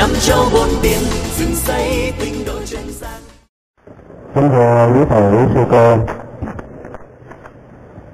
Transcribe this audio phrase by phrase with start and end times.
[0.00, 0.98] năm châu bốn biển
[1.36, 3.20] dựng xây tinh độ chân gian.
[4.34, 5.96] Kính thưa quý thầy quý sư cô.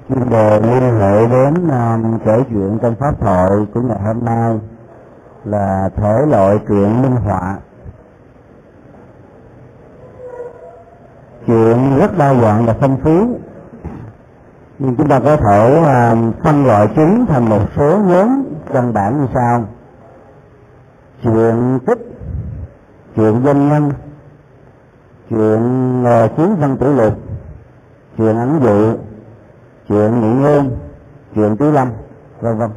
[0.09, 4.59] Chuyên đề liên hệ đến um, kể chuyện trong pháp thoại của ngày hôm nay
[5.45, 7.57] là thể loại truyện minh họa.
[11.47, 13.39] Chuyện rất đa dạng và phong phú.
[14.79, 18.43] Nhưng chúng ta có thể um, phân loại chúng thành một số nhóm
[18.73, 19.65] căn bản như sau
[21.23, 21.99] chuyện tích
[23.15, 23.91] chuyện doanh nhân
[25.29, 27.13] chuyện uh, chiến văn tử lục
[28.17, 28.93] chuyện ẩn dụ
[29.87, 30.61] chuyện nghỉ ngơi
[31.35, 31.87] chuyện tứ lâm
[32.41, 32.69] vân vân.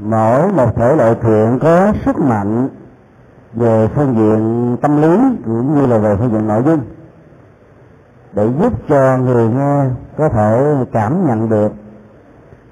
[0.00, 2.68] Mỗi một thể loại chuyện có sức mạnh
[3.52, 6.80] về phương diện tâm lý cũng như là về phương diện nội dung.
[8.32, 9.84] Để giúp cho người nghe
[10.16, 11.72] có thể cảm nhận được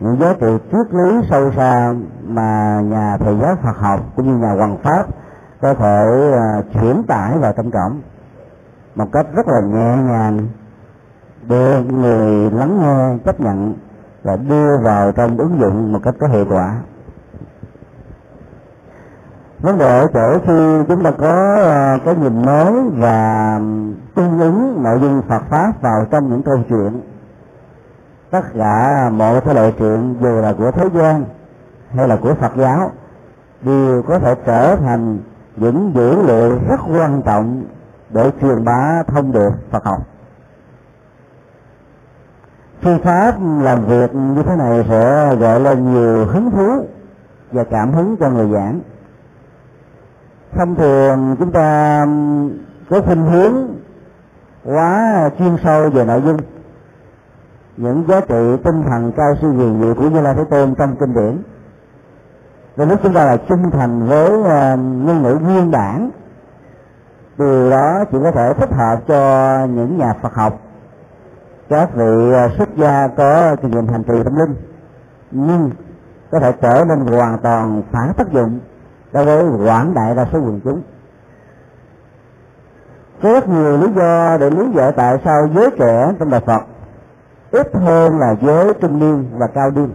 [0.00, 4.38] những giá trị triết lý sâu xa mà nhà thầy giáo Phật học cũng như
[4.38, 5.06] nhà hoàng pháp
[5.60, 8.00] có thể à, uh, chuyển tải vào tâm trọng
[8.94, 10.48] một cách rất là nhẹ nhàng
[11.48, 13.74] đưa người lắng nghe chấp nhận
[14.22, 16.76] và đưa vào trong ứng dụng một cách có hiệu quả.
[19.60, 23.60] Vấn đề ở chỗ khi chúng ta có uh, cái nhìn mới và
[24.14, 27.00] tương ứng nội dung Phật pháp vào trong những câu chuyện
[28.30, 31.24] tất cả mọi thể loại chuyện dù là của thế gian
[31.94, 32.90] hay là của Phật giáo
[33.62, 35.18] đều có thể trở thành
[35.56, 37.64] những dữ liệu rất quan trọng
[38.10, 40.02] để truyền bá thông điệp Phật học.
[42.82, 46.86] Phương pháp làm việc như thế này sẽ gợi lên nhiều hứng thú
[47.52, 48.80] và cảm hứng cho người giảng.
[50.52, 52.06] Thông thường chúng ta
[52.90, 53.54] có khuynh hướng
[54.64, 56.36] quá chuyên sâu về nội dung
[57.80, 60.96] những giá trị tinh thần cao siêu huyền diệu của Như Lai Thế Tôn trong
[60.96, 61.42] kinh điển.
[62.76, 66.10] Và lúc chúng ta là trung thành với ờ, ngôn ngữ nguyên bản
[67.38, 70.60] điều đó chỉ có thể thích hợp cho những nhà Phật học,
[71.68, 74.54] các vị ờ, xuất gia có kinh nghiệm hành trì tâm linh,
[75.30, 75.70] nhưng
[76.30, 78.60] có thể trở nên hoàn toàn phản tác dụng
[79.12, 80.82] đối với quảng đại đa số quần chúng.
[83.22, 86.62] Có rất nhiều lý do để lý giải tại sao giới trẻ trong đạo Phật
[87.52, 89.92] ít hơn là giới trung niên và cao niên.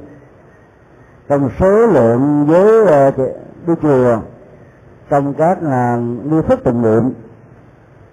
[1.30, 3.18] Trong số lượng giới uh,
[3.68, 4.18] đi chùa
[5.10, 7.14] trong các uh, nghi thức tình nguyện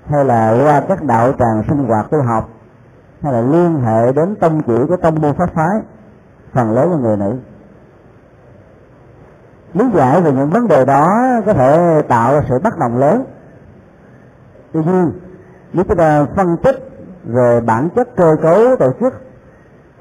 [0.07, 2.49] hay là qua các đạo tràng sinh hoạt tu học
[3.23, 5.81] hay là liên hệ đến tông chỉ của tông môn pháp phái
[6.53, 7.37] phần lớn là người nữ.
[9.75, 11.07] Lý giải về những vấn đề đó
[11.47, 13.25] có thể tạo ra sự bất đồng lớn.
[14.73, 15.13] Tuy nhiên
[15.73, 16.89] nếu chúng ta phân tích
[17.25, 19.15] về bản chất cơ cấu tổ chức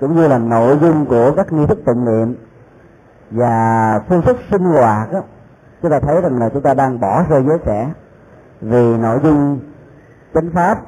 [0.01, 2.35] cũng như là nội dung của các nghi thức tụng niệm
[3.31, 5.19] và phương thức sinh hoạt đó,
[5.81, 7.91] chúng ta thấy rằng là chúng ta đang bỏ rơi giới trẻ
[8.61, 9.59] vì nội dung
[10.34, 10.79] chánh pháp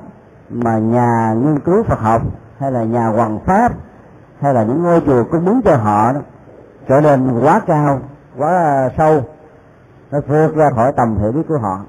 [0.50, 2.22] mà nhà nghiên cứu Phật học
[2.60, 3.72] hay là nhà hoàng pháp
[4.40, 6.20] hay là những ngôi chùa cung ứng cho họ đó,
[6.88, 8.00] trở nên quá cao
[8.38, 9.22] quá sâu
[10.12, 11.80] nó vượt ra khỏi tầm hiểu biết của họ.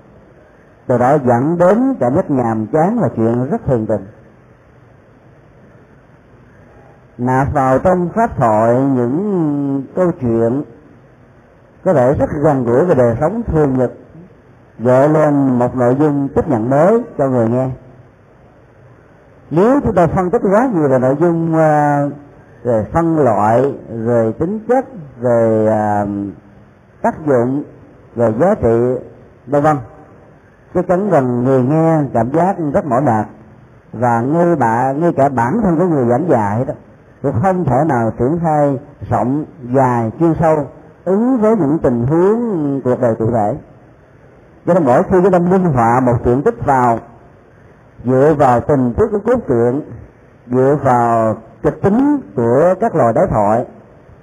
[0.86, 4.06] Từ đó dẫn đến cảm giác nhàm chán là chuyện rất thường tình
[7.19, 10.62] nạp vào trong pháp thoại những câu chuyện
[11.84, 13.92] có thể rất gần gũi về đời sống thường nhật,
[14.78, 17.69] gợi lên một nội dung tiếp nhận mới cho người nghe.
[19.50, 22.02] Nếu chúng ta phân tích quá nhiều về nội dung à,
[22.62, 24.84] về phân loại, về tính chất,
[25.20, 26.06] về à,
[27.02, 27.64] tác dụng,
[28.14, 29.04] về giá trị,
[29.46, 29.76] vân vân,
[30.75, 33.26] chắc chắn rằng người nghe cảm giác rất mỏi mệt
[33.93, 36.75] và ngay bạn ngay cả bản thân của người giảng dạy đó
[37.25, 38.79] cũng không thể nào triển khai
[39.11, 39.44] rộng,
[39.75, 40.67] dài, chuyên sâu,
[41.05, 43.56] ứng với những tình huống cuộc đời cụ thể.
[44.67, 46.99] Cho nên mỗi khi chúng ta minh họa một chuyện tích vào,
[48.05, 49.82] dựa vào tình tiết của cốt truyện,
[50.47, 53.67] dựa vào kịch tính của các loài đối thoại,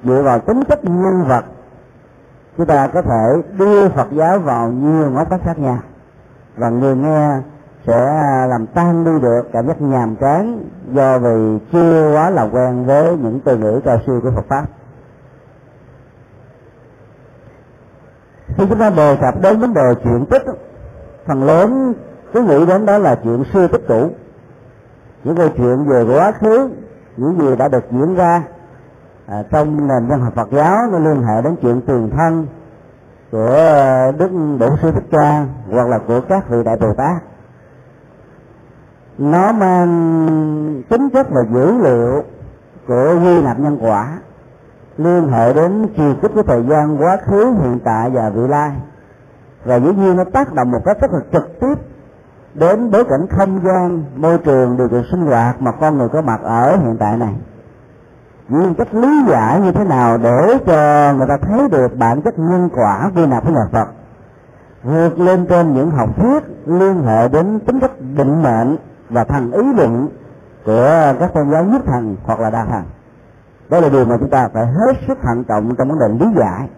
[0.03, 1.45] dựa vào tính chất nhân vật,
[2.57, 5.80] chúng ta có thể đưa Phật giáo vào nhiều ngóc cách khác nhau.
[6.57, 7.38] Và người nghe
[7.87, 12.85] sẽ làm tan đi được cảm giác nhàm chán do vì chưa quá là quen
[12.85, 14.65] với những từ ngữ cao siêu của Phật pháp.
[18.47, 20.43] Khi chúng ta đề cập đến vấn đề chuyện tích,
[21.27, 21.93] phần lớn
[22.33, 24.09] cứ nghĩ đến đó là chuyện xưa tích cũ,
[25.23, 26.69] những câu chuyện về quá khứ,
[27.17, 28.43] những gì đã được diễn ra
[29.27, 32.47] à, trong nền văn học Phật giáo nó liên hệ đến chuyện tiền thân
[33.31, 34.29] của Đức
[34.59, 37.30] Bổn Sư Thích Ca hoặc là của các vị Đại Bồ Tát
[39.17, 42.23] nó mang tính chất và dữ liệu
[42.87, 44.17] của quy nạp nhân quả,
[44.97, 48.71] liên hệ đến chiều kích của thời gian, quá khứ, hiện tại và vị lai.
[49.65, 51.73] Và dĩ nhiên nó tác động một cách rất là trực tiếp
[52.53, 56.21] đến bối cảnh không gian, môi trường, điều kiện sinh hoạt mà con người có
[56.21, 57.35] mặt ở hiện tại này.
[58.47, 62.39] Nhưng cách lý giải như thế nào để cho người ta thấy được bản chất
[62.39, 63.87] nhân quả quy nạp của nhà Phật
[64.83, 68.77] vượt lên trên những học thuyết liên hệ đến tính chất định mệnh
[69.11, 70.09] và thành ý luận
[70.65, 72.83] của các tôn giáo nhất thần hoặc là đa thần.
[73.69, 76.33] Đó là điều mà chúng ta phải hết sức thận trọng trong vấn đề lý
[76.35, 76.69] giải.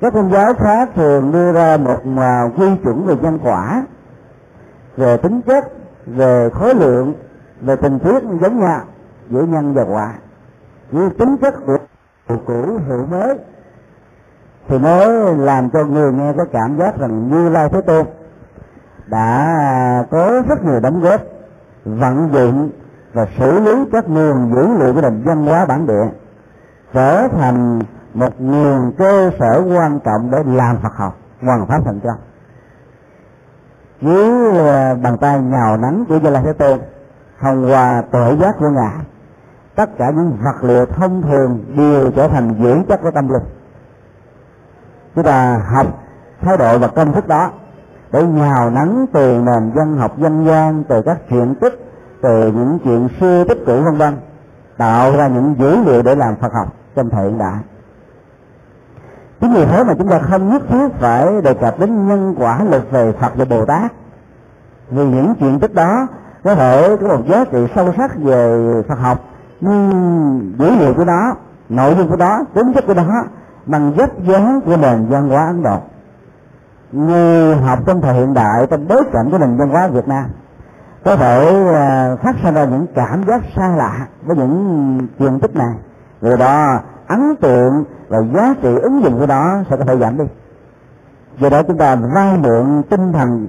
[0.00, 3.86] Các tôn giáo khác thường đưa ra một à, quy chuẩn về nhân quả,
[4.96, 5.64] về tính chất,
[6.06, 7.14] về khối lượng,
[7.60, 8.80] về tình tiết giống nhau
[9.30, 10.14] giữa nhân và quả.
[10.90, 11.78] Như tính chất của
[12.46, 13.38] cũ hiệu mới
[14.68, 18.06] thì mới làm cho người nghe có cảm giác rằng như lai thế tôn
[19.06, 21.20] đã có rất nhiều đóng góp,
[21.84, 22.70] vận dụng
[23.12, 26.04] và xử lý các nguồn dữ liệu của nền văn hóa bản địa
[26.92, 27.80] trở thành
[28.14, 32.16] một nguồn cơ sở quan trọng để làm Phật học, hoàn pháp thành công
[34.00, 34.52] dưới
[35.02, 36.80] bàn tay nhào nắng của Gia La Thế Tôn
[37.40, 39.04] thông qua tội giác của ngài,
[39.74, 43.42] tất cả những vật liệu thông thường đều trở thành dưỡng chất của tâm linh.
[45.14, 45.86] Chúng ta học
[46.40, 47.50] thái độ và công thức đó
[48.12, 51.92] để nhào nắng từ nền dân học dân gian, từ các chuyện tích,
[52.22, 54.16] từ những chuyện xưa tích cũ, vân vân,
[54.76, 57.58] tạo ra những dữ liệu để làm Phật học trong thời hiện đại.
[59.40, 62.64] Chính vì thế mà chúng ta không nhất thiết phải đề cập đến nhân quả
[62.64, 63.92] lực về Phật và Bồ Tát.
[64.90, 66.06] Vì những chuyện tích đó
[66.44, 69.18] có thể có một giá trị sâu sắc về Phật học,
[69.60, 71.34] nhưng dữ liệu của nó,
[71.68, 73.24] nội dung của đó tính chất của đó
[73.66, 75.78] bằng vết dáng của nền văn hóa Ấn Độ
[76.92, 80.24] như học trong thời hiện đại, trong bối cảnh của nền văn hóa Việt Nam,
[81.04, 85.56] có thể à, phát sinh ra những cảm giác xa lạ với những truyền tích
[85.56, 85.74] này.
[86.20, 90.18] Người đó, ấn tượng và giá trị ứng dụng của đó sẽ có thể giảm
[90.18, 90.24] đi.
[91.38, 93.48] Do đó chúng ta vay mượn tinh thần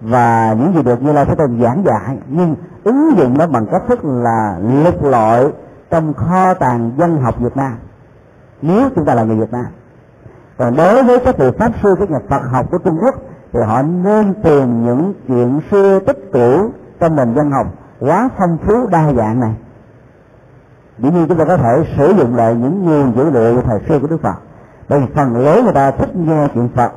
[0.00, 3.66] và những gì được như là sẽ tôn giảng dạy, nhưng ứng dụng nó bằng
[3.66, 5.52] cách thức là lục lọi
[5.90, 7.72] trong kho tàng dân học Việt Nam.
[8.62, 9.66] Nếu chúng ta là người Việt Nam
[10.58, 13.14] còn đối với các vị pháp sư các nhà Phật học của Trung Quốc,
[13.52, 16.70] thì họ nên tìm những chuyện xưa tích cũ
[17.00, 17.66] trong nền dân học
[18.00, 19.54] quá phong phú đa dạng này.
[20.98, 23.98] Dĩ nhiên chúng ta có thể sử dụng lại những nguồn dữ liệu thời xưa
[23.98, 24.34] của Đức Phật.
[24.88, 26.92] Bởi vì phần lớn người ta thích nghe chuyện Phật,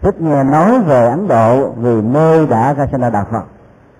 [0.00, 3.44] thích nghe nói về Ấn Độ vì nơi đã ra sinh ra đạo Phật.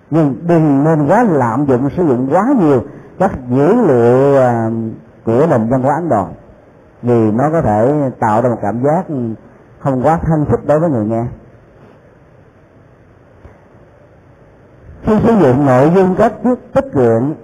[0.09, 2.81] Nhưng đừng nên quá lạm dụng sử dụng quá nhiều
[3.19, 4.69] các dữ liệu à,
[5.25, 6.27] của nền văn hóa Ấn Độ
[7.03, 9.03] vì nó có thể tạo ra một cảm giác
[9.79, 11.23] không quá thân thích đối với người nghe.
[15.01, 17.35] Khi sử dụng nội dung các thuyết tích truyện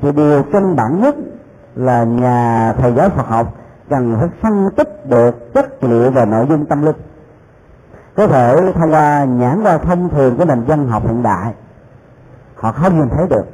[0.00, 1.14] thì điều căn bản nhất
[1.74, 3.54] là nhà thầy giáo Phật học
[3.90, 6.96] cần phải phân tích được chất liệu và nội dung tâm linh.
[8.16, 11.54] Có thể thông qua nhãn qua thông thường của nền văn học hiện đại,
[12.54, 13.44] họ không nhìn thấy được,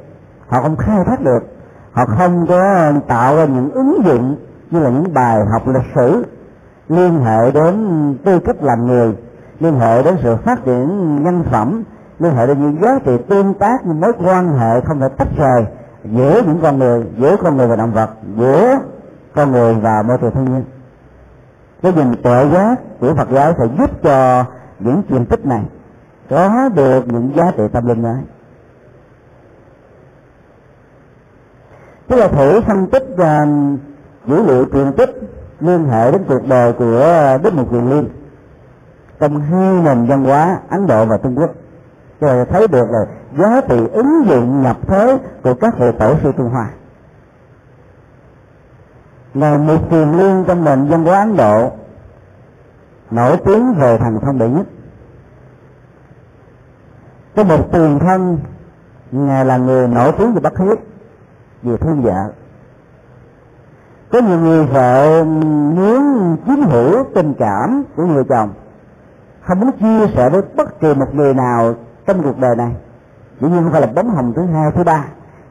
[0.47, 1.43] họ không khai thác được,
[1.91, 4.35] họ không có tạo ra những ứng dụng
[4.73, 6.25] như là những bài học lịch sử
[6.89, 9.15] liên hệ đến tư cách làm người
[9.59, 11.83] liên hệ đến sự phát triển nhân phẩm
[12.19, 15.27] liên hệ đến những giá trị tương tác những mối quan hệ không thể tách
[15.37, 15.65] rời
[16.05, 18.79] giữa những con người giữa con người và động vật giữa
[19.35, 20.63] con người và môi trường thiên nhiên.
[21.81, 24.45] Cái nhìn tuệ giác của Phật giáo sẽ giúp cho
[24.79, 25.63] những chuyện tích này
[26.29, 28.17] có được những giá trị tâm linh ấy
[32.07, 33.79] tức là thử phân tích uh,
[34.27, 35.09] dữ liệu truyền tích
[35.59, 38.09] liên hệ đến cuộc đời của Đức Mục quyền Liên
[39.19, 41.51] trong hai nền văn hóa Ấn Độ và Trung Quốc.
[42.21, 43.05] Rồi thấy được là
[43.37, 46.69] giá trị ứng dụng nhập thế của các hệ tổ sư Trung Hoa.
[49.33, 51.71] Là một quyền liên trong nền văn hóa Ấn Độ
[53.11, 54.65] nổi tiếng về thần thông đệ nhất.
[57.35, 58.37] Có một tiền thân,
[59.11, 60.75] ngài là người nổi tiếng về bất hiếu
[61.63, 62.31] về thương vợ
[64.13, 68.53] có nhiều người vợ muốn chiếm hữu tình cảm của người chồng.
[69.41, 71.73] Không muốn chia sẻ với bất kỳ một người nào
[72.07, 72.75] trong cuộc đời này.
[73.41, 75.05] Dĩ nhiên không phải là bóng hồng thứ hai, thứ ba,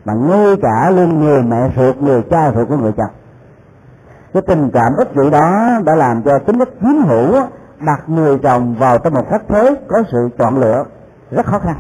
[0.05, 3.11] mà ngay cả lên người mẹ ruột, người cha ruột của người chồng.
[4.33, 7.35] Cái tình cảm ích kỷ đó đã làm cho tính cách chiếm hữu
[7.87, 10.85] đặt người chồng vào trong một cách thế có sự chọn lựa
[11.31, 11.77] rất khó khăn.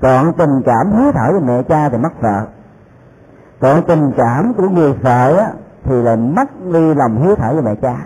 [0.00, 2.46] Chọn tình cảm hiếu thảo với mẹ cha thì mất vợ
[3.60, 5.52] còn tình cảm của người vợ á,
[5.84, 7.96] thì là mất đi lòng hiếu thảo với mẹ cha.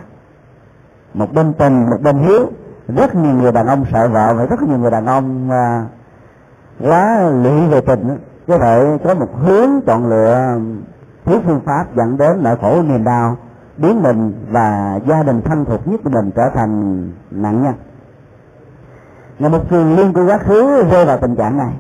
[1.15, 2.47] Một bên tình một bên hiếu.
[2.89, 5.87] Rất nhiều người đàn ông sợ vợ và rất nhiều người đàn ông à,
[6.81, 8.19] quá lụy về tình
[8.49, 10.59] có thể có một hướng chọn lựa
[11.25, 13.37] thiếu phương pháp dẫn đến nỗi khổ niềm đau
[13.77, 17.75] biến mình và gia đình thân thuộc nhất của mình trở thành nạn nhân.
[19.39, 21.73] Là một trường liên của quá khứ rơi vào tình trạng này.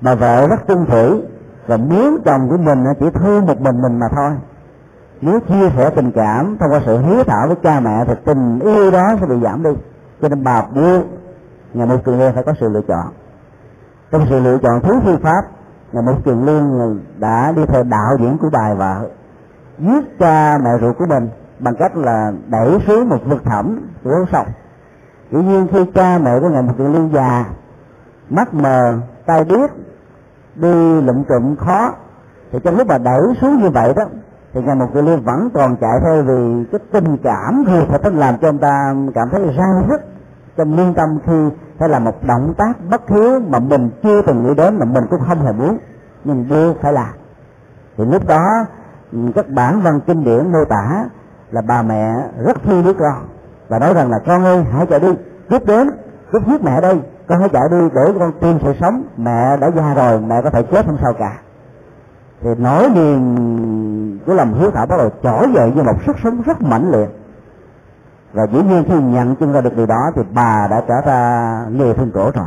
[0.00, 1.22] Bà vợ rất tuân thủy
[1.66, 4.30] và muốn chồng của mình chỉ thương một mình mình mà thôi.
[5.20, 8.58] Nếu chia sẻ tình cảm thông qua sự hiếu thảo với cha mẹ thì tình
[8.60, 9.70] yêu đó sẽ bị giảm đi.
[10.22, 11.04] Cho nên bà buộc
[11.74, 13.06] nhà một cường lương phải có sự lựa chọn.
[14.10, 15.42] Trong sự lựa chọn thứ phương pháp,
[15.92, 19.08] nhà một cường lương đã đi theo đạo diễn của bài vợ,
[19.78, 24.24] giết cha mẹ ruột của mình bằng cách là đẩy xuống một vực thẳm của
[24.32, 24.46] sông.
[25.32, 27.44] Dĩ nhiên khi cha mẹ của ngài một cường lương già,
[28.30, 29.70] mắt mờ tay điếc
[30.56, 31.92] đi lụm trụm khó.
[32.52, 34.02] Thì trong lúc mà đẩy xuống như vậy đó,
[34.54, 38.10] thì ngài một cái liên vẫn còn chạy theo vì cái tình cảm khi phải
[38.10, 40.00] làm cho ông ta cảm thấy răng rứt
[40.56, 44.46] trong lương tâm khi phải làm một động tác bất hiếu mà mình chưa từng
[44.46, 45.78] nghĩ đến mà mình cũng không hề muốn,
[46.24, 47.14] nhưng đưa phải làm.
[47.96, 48.44] Thì lúc đó
[49.12, 51.04] ừ, các bản văn kinh điển mô tả
[51.50, 52.14] là bà mẹ
[52.46, 53.28] rất thương đứa con
[53.68, 55.08] và nói rằng là, con ơi, hãy chạy đi
[55.48, 55.90] tiếp đến
[56.32, 59.70] giúp giết mẹ đây con hãy chạy đi, để con tìm sự sống, mẹ đã
[59.70, 61.38] già rồi, mẹ có thể chết không sao cả.
[62.42, 66.42] Thì nỗi niềm của lòng hiếu thảo bắt đầu trỗi dậy như một sức sống
[66.42, 67.08] rất mãnh liệt.
[68.32, 71.60] Và dĩ nhiên khi nhận chân ra được điều đó thì bà đã trở ra
[71.70, 72.46] người thương cổ rồi.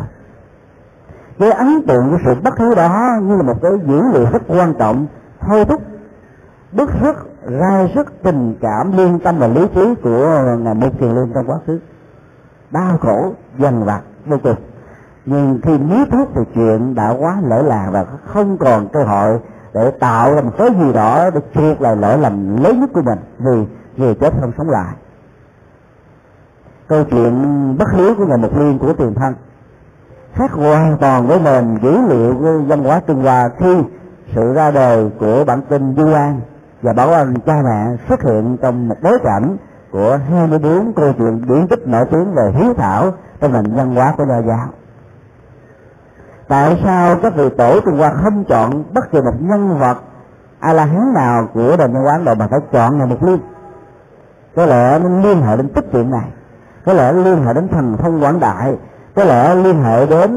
[1.40, 4.42] Cái ấn tượng của sự bất hiếu đó như là một cái dữ liệu rất
[4.48, 5.08] quan trọng,
[5.42, 5.82] thôi thúc
[6.72, 11.10] bức rất ra sức tình cảm liên tâm và lý trí của ngài mục kiền
[11.10, 11.80] Lương trong quá khứ.
[12.72, 14.56] Đau khổ, dằn vặt, vô cùng
[15.30, 19.40] nhưng khi lý thuyết thì chuyện đã quá lỡ làng và không còn cơ hội
[19.74, 23.02] để tạo ra một cái gì đó để triệt lại lỗi lầm lớn nhất của
[23.02, 23.66] mình, vì
[23.98, 24.94] người chết không sống lại.
[26.88, 27.34] Câu chuyện
[27.78, 29.34] bất hiếu của ngài mục liên của tiền thân
[30.34, 33.84] khác hoàn toàn với nền dữ liệu của văn hóa trung hoa khi
[34.36, 36.42] sự ra đời của bản tin du an
[36.82, 39.58] và bảo an cha mẹ xuất hiện trong một bối cảnh
[39.92, 44.14] của 24 câu chuyện điển tích nổi tiếng về hiếu thảo trong nền văn hóa
[44.18, 44.68] của nho giáo
[46.50, 49.98] tại sao các vị tổ trung hoa không chọn bất kỳ một nhân vật
[50.60, 53.24] a la hán nào của Đền văn Quán ấn độ mà phải chọn ngày một
[53.24, 53.40] liên?
[54.56, 56.32] Có lẽ nó liên hệ đến tích chuyện này.
[56.86, 58.76] Có lẽ liên hệ đến thần thông quảng đại.
[59.16, 60.32] Có lẽ liên hệ đến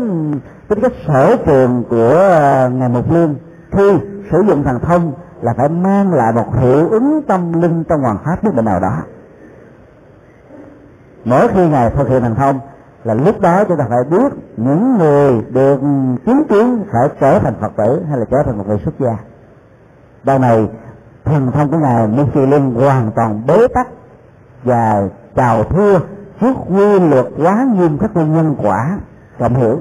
[0.68, 3.36] tính cách sở trường của ngày ngài mục liên.
[3.72, 3.98] Khi
[4.32, 8.18] sử dụng thần thông là phải mang lại một hiệu ứng tâm linh trong hoàn
[8.24, 8.96] pháp nhất định nào đó.
[11.24, 12.60] Mỗi khi ngài thực hiện thần thông
[13.04, 15.80] là lúc đó chúng ta phải biết những người được
[16.26, 19.16] chứng kiến phải trở thành phật tử hay là trở thành một người xuất gia.
[20.24, 20.68] Đằng này,
[21.24, 23.88] thần thông của ngài Musi Linh hoàn toàn bế tắc
[24.64, 26.00] và chào thưa
[26.40, 28.98] trước quy luật quá nghiêm khắc của nhân quả
[29.38, 29.80] cộng hưởng.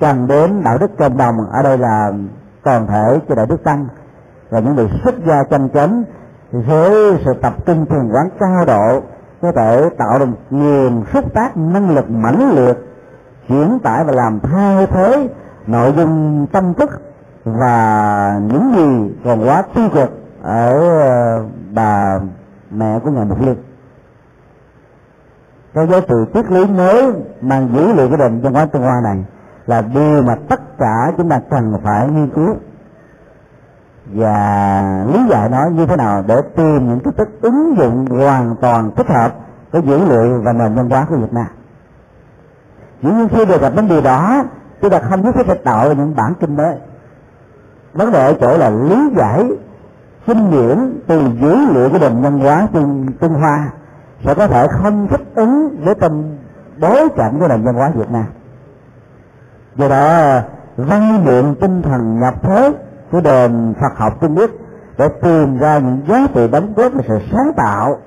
[0.00, 2.12] Cần đến đạo đức cộng đồng, ở đây là
[2.62, 3.86] toàn thể cho đạo đức tăng
[4.50, 6.04] và những người xuất gia chân chánh
[6.52, 9.00] với sự tập trung thiền quán cao độ
[9.44, 12.76] có thể tạo được nguồn xúc tác năng lực mãnh liệt
[13.48, 15.28] chuyển tải và làm thay thế
[15.66, 16.90] nội dung tâm thức
[17.44, 20.10] và những gì còn quá tiêu cực
[20.42, 22.20] ở ờ, bà
[22.70, 23.56] mẹ của ngài mục liên.
[25.74, 29.00] Cái giá trị triết lý mới mang dữ liệu cái định văn hóa trung hoa
[29.04, 29.24] này
[29.66, 32.56] là điều mà tất cả chúng ta cần phải nghiên cứu
[34.06, 38.56] và lý giải nó như thế nào để tìm những cái thức ứng dụng hoàn
[38.60, 39.34] toàn thích hợp
[39.70, 41.46] với dữ liệu và nền văn hóa của Việt Nam.
[43.02, 44.44] Dĩ nhiên khi đề cập đến điều đó,
[44.80, 46.76] chúng ta không nhất thiết phải tạo ra những bản kinh mới.
[47.92, 49.48] Vấn đề ở chỗ là lý giải
[50.26, 53.70] kinh nghiệm từ dữ liệu của nền văn hóa Trung, Trung Hoa
[54.24, 56.22] sẽ có thể không thích ứng với tâm
[56.80, 58.24] bối cảnh của nền văn hóa Việt Nam
[59.76, 60.40] do đó
[60.76, 62.72] văn luyện tinh thần nhập thế
[63.14, 64.50] của đền Phật học Trung Quốc
[64.98, 67.98] để tìm ra những giá trị đóng góp và sự sáng tạo.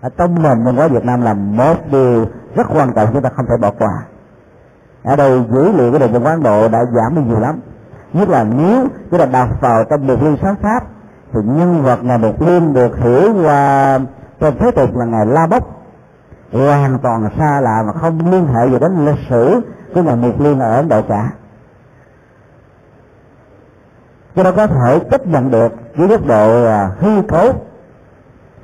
[0.00, 3.30] Ở trong nền văn hóa Việt Nam là một điều rất quan trọng, chúng ta
[3.36, 3.92] không thể bỏ qua.
[5.04, 7.60] Ở đây dữ liệu của nền văn hóa Ấn Độ đã giảm đi nhiều lắm.
[8.12, 10.84] Nhất là nếu chúng ta đọc vào trong một liên sáng pháp,
[11.32, 13.98] thì nhân vật ngày một liên được hiểu qua
[14.40, 15.68] trong thế tục là ngày la bốc,
[16.52, 19.60] hoàn toàn xa lạ mà không liên hệ gì đến lịch sử
[19.94, 21.30] của ngày một liên ở ấn độ cả
[24.36, 27.52] cho nó có thể chấp nhận được dưới góc độ à, hư cấu,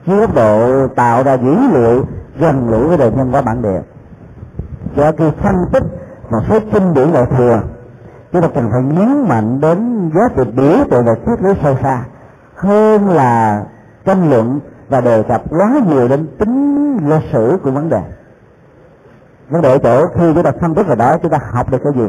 [0.06, 2.04] dưới góc độ tạo ra dữ liệu
[2.38, 3.80] gần gũi với đời nhân hóa bản địa.
[4.96, 5.82] Do khi phân tích
[6.30, 7.62] một số kinh điển đại thừa,
[8.32, 11.76] chúng ta cần phải nhấn mạnh đến giá trị biểu tượng và triết lý sâu
[11.82, 12.04] xa
[12.56, 13.64] hơn là
[14.04, 18.02] tranh luận và đề cập quá nhiều đến tính lịch sử của vấn đề.
[19.50, 21.78] Vấn đề ở chỗ khi chúng ta phân tích vào đó, chúng ta học được
[21.84, 22.08] cái gì?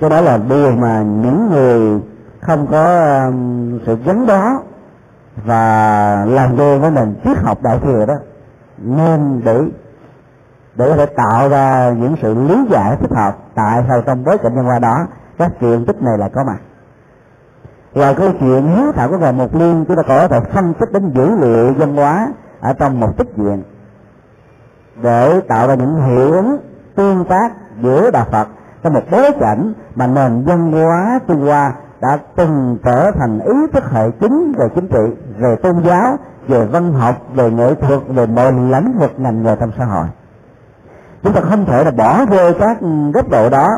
[0.00, 2.00] Cái đó là điều mà những người
[2.40, 4.42] không có um, sự gắn bó
[5.44, 8.14] và làm quen với nền triết học đại thừa đó,
[8.78, 9.60] nên để
[10.74, 14.38] để có thể tạo ra những sự lý giải thích hợp tại sao trong bối
[14.38, 15.06] cảnh nhân qua đó,
[15.38, 16.58] các chuyện tích này là có mặt.
[17.94, 20.92] Ngoài câu chuyện hiếu thảo của ngài một liên, chúng ta có thể phân tích
[20.92, 22.28] đến dữ liệu văn hóa
[22.60, 23.62] ở trong một tích diện
[25.02, 26.58] để tạo ra những hiệu ứng
[26.94, 27.52] tương tác
[27.82, 28.48] giữa đạo phật
[28.82, 33.54] trong một bối cảnh mà nền văn hóa trung hoa đã từng trở thành ý
[33.72, 36.16] thức hệ chính về chính trị về tôn giáo
[36.48, 40.06] về văn học về nghệ thuật về mọi lĩnh vực ngành nghề trong xã hội.
[41.22, 42.78] Chúng ta không thể là bỏ rơi các
[43.14, 43.68] góc độ đó.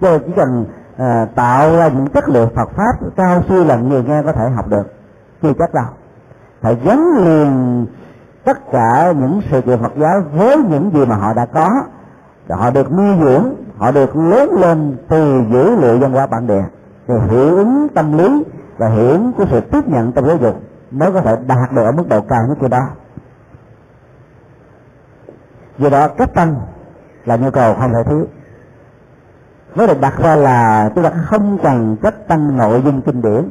[0.00, 0.64] Cho chỉ cần
[0.96, 4.50] à, tạo ra những chất lượng Phật pháp cao siêu là người nghe có thể
[4.50, 4.92] học được.
[5.42, 5.84] Chưa chắc đâu.
[6.60, 7.86] Phải gắn liền
[8.44, 11.68] tất cả những sự kiện Phật giáo với những gì mà họ đã có
[12.56, 16.64] họ được nuôi dưỡng, họ được lớn lên từ dữ liệu văn hóa bản địa
[17.08, 18.44] thì hiệu ứng tâm lý
[18.78, 21.82] và hiệu ứng của sự tiếp nhận trong giáo dục, mới có thể đạt được
[21.84, 22.88] ở mức độ cao nhất kia đó.
[25.78, 26.56] Do đó, cách tăng
[27.24, 28.26] là nhu cầu không thể thiếu.
[29.74, 33.50] Mới được đặt ra là chúng ta không cần cách tăng nội dung kinh điển,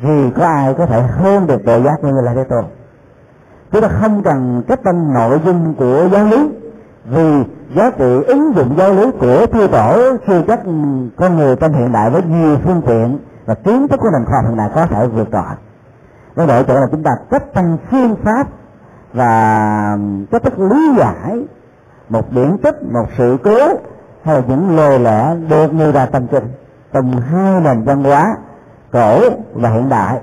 [0.00, 2.64] vì có ai có thể hơn được độ giác như là thế tôn.
[3.72, 6.50] Chúng ta không cần cách tăng nội dung của giáo lý
[7.04, 10.60] vì giá trị ứng dụng giáo lý của thư tổ khi các
[11.16, 14.36] con người trong hiện đại với nhiều phương tiện và kiến thức của nền khoa
[14.36, 15.42] học hiện đại có thể vượt trội.
[16.36, 18.46] Do đề chỗ là chúng ta cách tăng phương pháp
[19.12, 19.98] và
[20.30, 21.46] cách thức lý giải
[22.08, 23.58] một điển tích, một sự cố
[24.22, 26.48] hay là những lời lẽ được nêu ra tâm kinh
[26.92, 28.36] trong hai nền văn hóa
[28.92, 29.20] cổ
[29.54, 30.20] và hiện đại,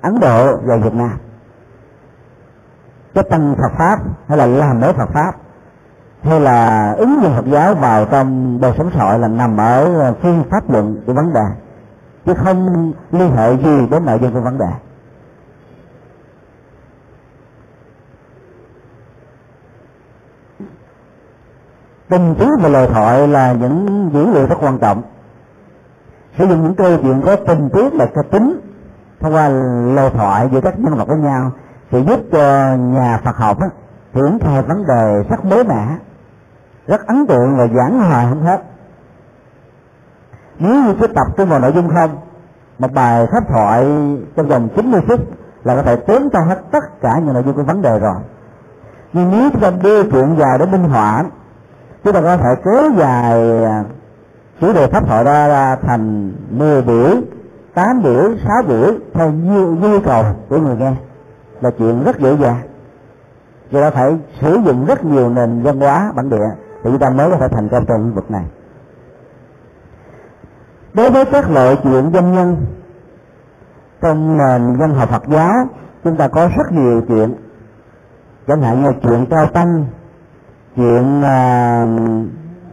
[0.00, 1.18] ấn độ và việt nam.
[3.14, 3.98] Cái tăng phật pháp
[4.28, 5.32] hay là làm mới phật pháp
[6.24, 10.00] hay là ứng dụng phật giáo vào trong đời sống xã hội là nằm ở
[10.00, 11.44] ờ, phương pháp luận của vấn đề
[12.26, 14.66] chứ không liên hệ gì đến nội dung của vấn đề.
[22.08, 25.02] Tình tiết và lời thoại là những dữ liệu rất quan trọng.
[26.38, 28.60] Sử dụng những câu chuyện có tình tiết là kịch tính
[29.20, 29.48] thông qua
[29.94, 31.50] lời thoại giữa các nhân vật với nhau
[31.92, 33.66] sẽ giúp cho nhà Phật học á,
[34.40, 35.86] theo vấn đề rất mới mẻ
[36.86, 38.62] rất ấn tượng và giảng hòa không hết.
[40.58, 42.18] Nếu như cứ tập trung vào nội dung không
[42.78, 43.84] một bài pháp thoại
[44.36, 45.20] trong vòng 90 phút
[45.64, 48.16] là có thể tóm cho hết tất cả những nội dung của vấn đề rồi.
[49.12, 51.24] Nhưng nếu chúng ta đưa chuyện dài để minh họa
[52.04, 53.84] chúng ta có thể kéo dài à,
[54.60, 57.22] chủ đề pháp thoại ra, ra thành 10 buổi
[57.74, 60.92] 8 buổi 6 buổi theo nhu, nhu cầu của người nghe
[61.60, 62.60] là chuyện rất dễ dàng.
[63.70, 67.10] Do đó phải sử dụng rất nhiều nền văn hóa bản địa thì chúng ta
[67.10, 68.44] mới có thể thành công trong lĩnh vực này.
[70.94, 72.66] Đối với các loại chuyện doanh nhân
[74.00, 75.68] trong nền văn học Phật giáo
[76.04, 77.34] chúng ta có rất nhiều chuyện.
[78.46, 79.86] Chẳng hạn như chuyện cao tăng
[80.76, 81.86] chuyện à,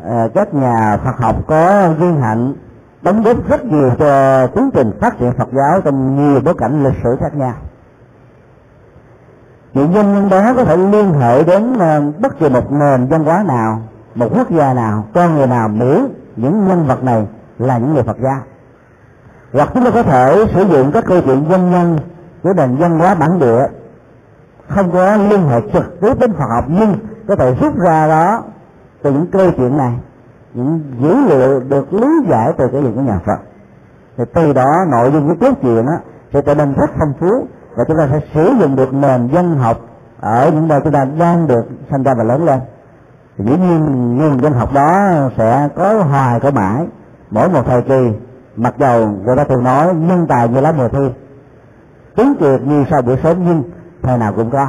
[0.06, 2.54] à, các nhà Phật học có duyên hạnh
[3.02, 6.84] đóng góp rất nhiều cho tiến trình phát triển Phật giáo trong nhiều bối cảnh
[6.84, 7.54] lịch sử khác nhau.
[9.74, 13.24] Những doanh nhân đó có thể liên hệ đến à, bất kỳ một nền văn
[13.24, 13.82] hóa nào
[14.16, 18.04] một quốc gia nào con người nào muốn những nhân vật này là những người
[18.04, 18.42] Phật gia,
[19.54, 21.98] hoặc chúng ta có thể sử dụng các câu chuyện dân nhân
[22.44, 23.68] của nền văn hóa bản địa.
[24.68, 26.96] Không có liên hệ trực tiếp đến Phật học nhưng
[27.28, 28.44] có thể rút ra đó
[29.02, 29.94] từ những câu chuyện này
[30.54, 33.40] những dữ liệu được lý giải từ cái gì của nhà Phật.
[34.18, 35.94] Thì từ đó nội dung của cốt truyện đó
[36.34, 39.58] sẽ trở nên rất phong phú và chúng ta sẽ sử dụng được nền dân
[39.58, 39.78] học
[40.20, 42.60] ở những nơi chúng ta đang được sinh ra và lớn lên
[43.42, 46.88] thì dĩ nhiên nguồn dân học đó sẽ có hoài có mãi.
[47.32, 48.12] Mỗi một thời kỳ
[48.56, 51.10] mặc dầu người ta thường nói nhân tài như lá mùa thu
[52.16, 53.64] tiếng kiệt như sau buổi sớm nhưng
[54.02, 54.68] thời nào cũng có.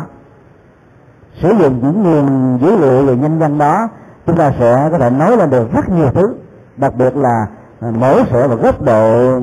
[1.43, 3.89] Sử dụng những nguồn dữ liệu về nhân dân đó
[4.27, 6.35] chúng ta sẽ có thể nói lên được rất nhiều thứ
[6.77, 7.47] đặc biệt là
[7.81, 9.41] mỗi sẽ một góc độ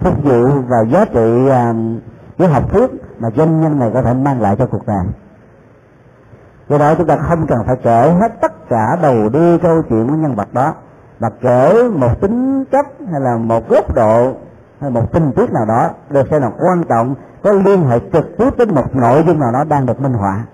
[0.00, 1.74] phục vụ và giá trị à,
[2.38, 5.06] cái học thuyết mà doanh nhân này có thể mang lại cho cuộc đời
[6.68, 10.08] do đó chúng ta không cần phải kể hết tất cả đầu đuôi câu chuyện
[10.08, 10.74] của nhân vật đó,
[11.20, 14.32] mà kể một tính chất hay là một góc độ
[14.80, 18.38] hay một tình tiết nào đó được xem là quan trọng, có liên hệ trực
[18.38, 20.44] tiếp đến một nội dung nào đó đang được minh họa.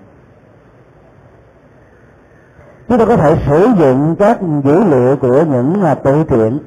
[2.88, 6.58] Chúng ta có thể sử dụng các dữ liệu của những tự truyện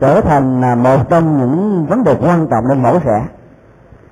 [0.00, 3.26] trở thành một trong những vấn đề quan trọng để mổ xẻ.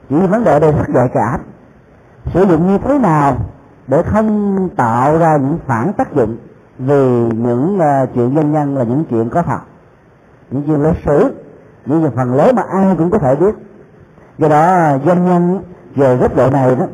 [0.09, 1.40] Chỉ vấn đề ở đây rất gợi cảm
[2.35, 3.37] sử dụng như thế nào?
[3.88, 6.37] Để không tạo ra những phản tác dụng
[6.79, 9.61] vì những uh, chuyện nhân nhân là những chuyện có thật.
[10.51, 11.35] Những chuyện lịch sử
[11.87, 13.55] những phần lớn mà ai cũng có thể biết.
[14.38, 15.62] Do đó doanh nhân
[15.94, 16.87] về góc độ này đó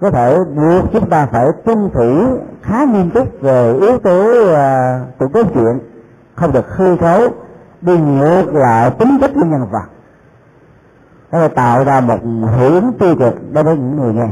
[0.00, 5.18] có thể buộc chúng ta phải tuân thủ khá nghiêm túc về yếu tố uh,
[5.18, 5.80] của câu chuyện
[6.34, 7.20] không được hư cấu,
[7.80, 9.88] đi ngược lại tính cách của nhân vật.
[11.32, 12.18] Nó tạo ra một
[12.58, 14.28] hiệu ứng tiêu cực đối với những người nghe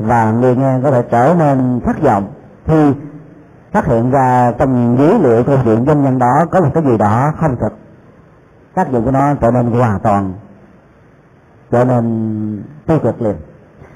[0.00, 2.32] và người nghe có thể trở nên thất vọng
[2.66, 2.92] khi
[3.72, 6.98] phát hiện ra trong dữ liệu câu chuyện doanh nhân đó có một cái gì
[6.98, 7.72] đó không thực.
[8.74, 10.32] Tác dụng của nó trở nên hoàn toàn,
[11.70, 13.36] trở nên tiêu cực liền.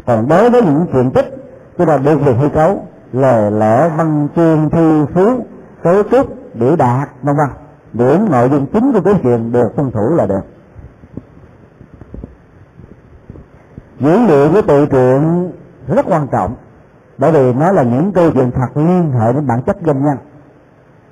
[0.06, 4.28] Còn đối với những chuyện tích chúng ta được việc hư cấu, lời lẽ, văn
[4.36, 5.44] chương, thư, phú,
[5.82, 7.64] cấu trúc, biểu đạt, vân vân
[7.94, 10.40] những nội dung chính của câu chuyện được tuân thủ là được.
[14.00, 15.52] Dữ liệu của tự truyện
[15.88, 16.54] rất quan trọng,
[17.18, 20.16] bởi vì nó là những câu chuyện thật liên hệ đến bản chất doanh nhân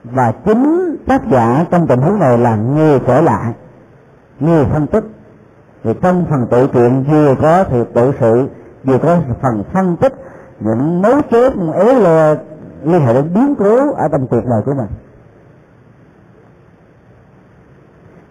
[0.05, 3.53] và chính tác giả trong tình huống này là người trở lại
[4.41, 5.05] người phân tích.
[5.85, 8.49] Thì trong phần tự truyện vừa có thì tự sự,
[8.85, 10.15] vừa có phần phân tích,
[10.61, 12.37] những mấu chốt éo le
[12.85, 14.89] liên hệ đến biến cố ở trong cuộc đời của mình.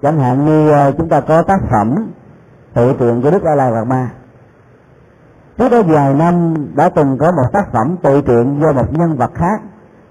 [0.02, 2.12] Chẳng hạn như ờ, chúng ta có tác phẩm
[2.74, 4.10] tự truyện của đức a la lạt ma
[5.58, 9.18] trước đó vài năm, đã từng có một tác phẩm tự truyện do một nhân
[9.18, 9.62] vật khác,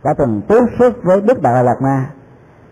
[0.04, 2.06] đã từng tiếp xúc với đức đại lạt ma,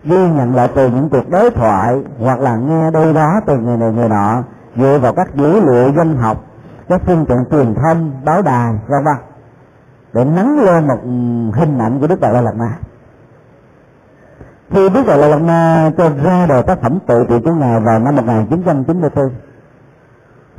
[0.03, 3.77] ghi nhận lại từ những cuộc đối thoại hoặc là nghe đôi đó từ người
[3.77, 4.43] này người nọ,
[4.75, 6.43] dựa vào các dữ liệu dân học,
[6.89, 9.15] các phương tiện truyền thông, báo đài, vân vân,
[10.13, 10.99] để nắng lên một
[11.53, 12.73] hình ảnh của đức đại lạt ma.
[14.71, 17.99] Khi đức đại lạt ma cho ra đời tác phẩm tự truyện của ngài vào
[17.99, 19.29] năm 1994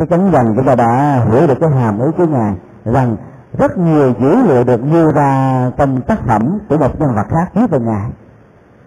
[0.01, 3.17] cái chấn rằng chúng ta đã hiểu được cái hàm ý của ngài, rằng
[3.59, 7.51] rất nhiều dữ liệu được đưa ra trong tác phẩm của một nhân vật khác
[7.55, 8.11] viết về ngài.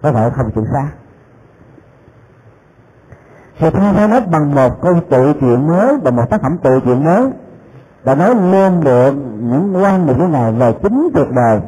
[0.01, 0.87] Có thể không chính xác?
[3.59, 6.79] Thì thay thế nó bằng một câu tự chuyện mới và một tác phẩm tự
[6.85, 7.29] chuyện mới,
[8.03, 11.61] đã nói lên được những quan niệm của ngài về chính cuộc đời,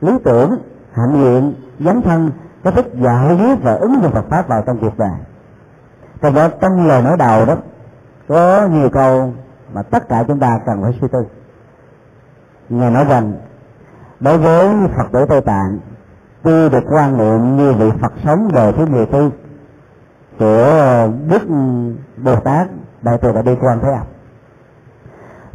[0.00, 0.58] lý tưởng,
[0.92, 2.30] hạnh nguyện, dấn thân
[2.64, 5.18] có thích giải quyết và ứng dụng Phật pháp vào trong cuộc đời.
[6.22, 7.56] Trong đó, trong lời nói đầu đó
[8.30, 9.32] có nhiều câu
[9.72, 11.26] mà tất cả chúng ta cần phải suy tư.
[12.68, 13.32] Ngài nói rằng,
[14.20, 15.78] đối với phật tử tây tạng
[16.42, 19.30] tôi được quan niệm như vị phật sống đời thứ mười tư
[20.38, 21.42] của đức
[22.16, 22.68] bồ tát
[23.02, 24.06] đại từ đã đi quan thế âm.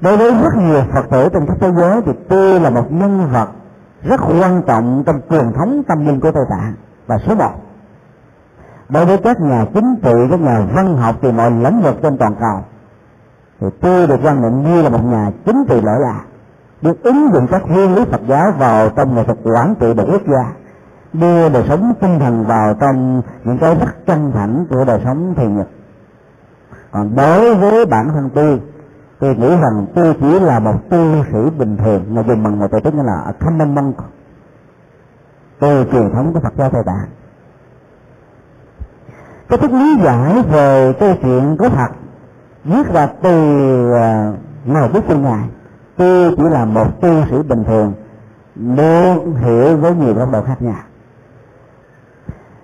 [0.02, 3.30] Đối với rất nhiều phật tử trên khắp thế giới thì tôi là một nhân
[3.32, 3.50] vật
[4.04, 6.74] rất quan trọng trong truyền thống tâm linh của tây tạng
[7.08, 7.52] và số một
[8.90, 12.18] đối với các nhà chính trị, các nhà văn học từ mọi lĩnh vực trên
[12.18, 12.62] toàn cầu.
[13.60, 16.22] Thì tôi được quan niệm như là một nhà chính trị lỗi lạc,
[16.82, 20.08] được ứng dụng các nguyên lý Phật giáo vào trong nghệ thuật quản trị đời
[20.12, 20.52] quốc gia,
[21.14, 25.34] đưa đời sống tinh thần vào trong những cái rất căng thẳng của đời sống
[25.36, 25.68] thiền nhật
[26.96, 28.62] còn đối với bản thân tôi
[29.20, 32.68] tôi nghĩ rằng tôi chỉ là một tu sĩ bình thường, mà dùng bằng một
[32.72, 33.96] từ tiếng là a common monk
[35.60, 37.08] từ truyền thống của Phật giáo Tây Tạng
[39.50, 41.88] cái thức lý giải về câu chuyện có thật
[42.64, 43.32] viết ra từ
[43.92, 45.50] uh, ngài bút của ngài.
[45.98, 47.94] Tôi chỉ là một tu sĩ bình thường
[48.56, 50.76] muốn hiểu với nhiều góc độ khác nhau.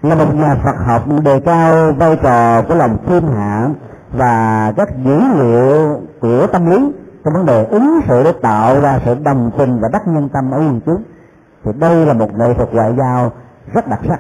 [0.02, 3.70] Là một nhà Phật học đề cao vai trò của lòng khiêm hạ
[4.12, 6.92] và các dữ liệu của tâm lý
[7.24, 10.52] trong vấn đề ứng xử để tạo ra sự đồng tình và đắc nhân tâm
[10.52, 11.04] ở quần chúng.
[11.64, 13.32] Thì đây là một nghệ thuật ngoại giao
[13.74, 14.20] rất đặc sắc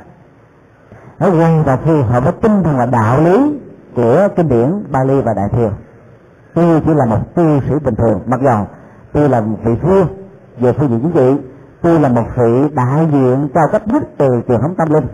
[1.22, 3.60] nó hoàn và phù hợp với tinh thần và đạo lý
[3.96, 5.72] của kinh điển Bali và Đại thừa.
[6.56, 8.66] Tôi chỉ là một tu sĩ bình thường, mặc dù
[9.14, 10.06] tôi là một vị vua
[10.60, 11.48] về phương diện chính trị,
[11.82, 15.08] tôi là một vị đại diện cao cấp nhất từ trường thống tâm linh,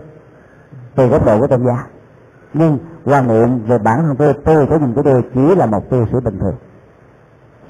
[0.96, 1.84] từ góc độ của tôn giáo.
[2.54, 5.90] Nhưng quan niệm về bản thân tôi tôi cái nhìn của tôi chỉ là một
[5.90, 6.56] tu sĩ bình thường.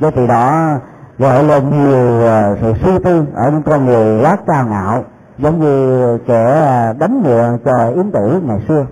[0.00, 0.76] Do từ đó
[1.18, 5.04] gọi lên nhiều ờ, sự suy tư ở những con người quá cao ngạo
[5.38, 8.86] giống như kẻ à, đánh ngựa cho yến tử ngày xưa.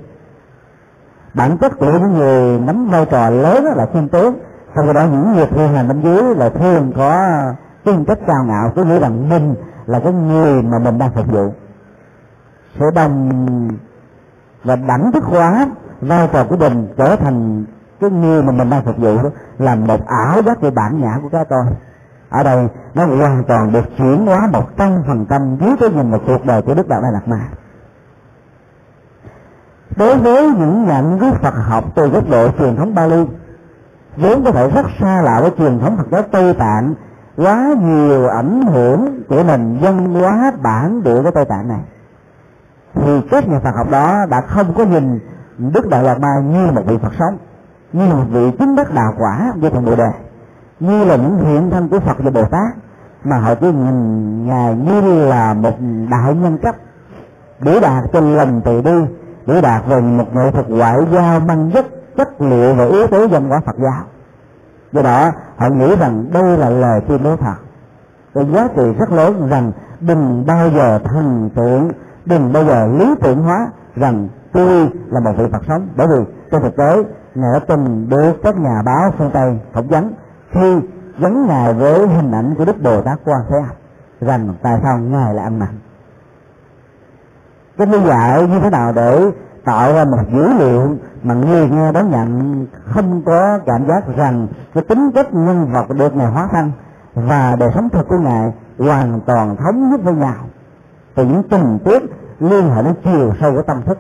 [1.35, 4.35] Bản chất của những người nắm vai trò lớn là khiêm tốn
[4.77, 7.29] sau đó, những người thường hành bên dưới là thường có
[7.85, 9.55] tính chất cao ngạo, cứ nghĩ rằng mình
[9.87, 11.53] là cái người mà mình đang phục vụ.
[12.79, 13.69] Sẽ đồng
[14.65, 15.67] và đẳng thức hóa
[16.01, 17.65] vai trò của mình trở thành
[18.01, 21.19] cái người mà mình đang phục vụ đó, là một ảo giác về bản ngã
[21.23, 21.65] của cái tôi
[22.31, 26.11] ở đây, nó hoàn toàn được chuyển hóa một trăm phần trăm dưới cái nhìn
[26.11, 27.41] một cuộc đời của đức đạo đại lạt ma.
[29.97, 33.27] Đối với những nhận nghiên Phật học từ góc độ truyền thống Bali,
[34.17, 36.95] vốn có thể rất xa lạ với truyền thống Phật giáo Tây Tạng,
[37.37, 41.81] quá nhiều ảnh hưởng của nền văn hóa bản địa của tây tạng này.
[42.95, 45.19] Thì các nhà Phật học đó đã không có nhìn
[45.59, 47.39] Đức Đại Lạt Ma như một vị Phật sống,
[47.93, 50.11] như một vị chính đắc đạo quả với thần bồ đề
[50.81, 52.75] như là những hiện thân của Phật và Bồ Tát,
[53.25, 55.75] mà họ cứ nhìn ngài như là một
[56.11, 56.75] đại nhân cấp
[57.61, 58.93] biểu đạt trên lòng từ bi,
[59.47, 61.87] biểu đạt về một nghệ thuật ngoại giao mang rất
[62.17, 64.05] chất liệu và yếu tố dân quả Phật giáo.
[64.93, 67.55] Do đó, họ nghĩ rằng đây là lời tuyên bố thật.
[68.35, 71.91] Cái giá trị rất lớn rằng đừng bao giờ thần tượng,
[72.25, 75.89] đừng bao giờ lý tưởng hóa rằng tôi là một vị Phật sống.
[75.97, 77.03] Bởi vì trên thực tế
[77.35, 80.13] ngài đã từng được các nhà báo phương Tây phỏng vấn
[80.51, 80.81] khi
[81.19, 83.69] gắn ngài với hình ảnh của Đức Bồ Tát Quan Thế Âm,
[84.21, 85.79] rằng tại sao ngài lại ăn mặn?
[87.79, 89.31] Cái lý giải như thế nào để
[89.65, 94.49] tạo ra một dữ liệu mà người nghe đón nhận không có cảm giác rằng
[94.75, 96.73] cái tính chất nhân vật được ngài hóa thân
[97.15, 100.35] và đời sống thực của ngài hoàn toàn thống nhất với nhau
[101.15, 102.03] từ những tình tiết
[102.41, 103.99] liên hệ đến chiều sâu của tâm thức.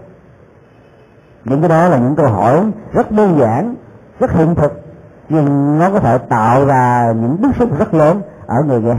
[1.44, 3.74] Những cái đó là những câu hỏi rất đơn giản,
[4.20, 4.85] rất hiện thực
[5.28, 8.96] nhưng nó có thể tạo ra những bức xúc rất lớn ở người nghe.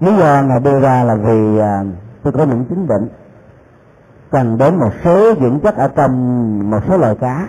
[0.00, 1.84] Lý do ngài đưa ra là vì à,
[2.22, 3.08] tôi có những chứng bệnh.
[4.30, 7.48] Cần đến một số dưỡng chất ở trong một số loài cá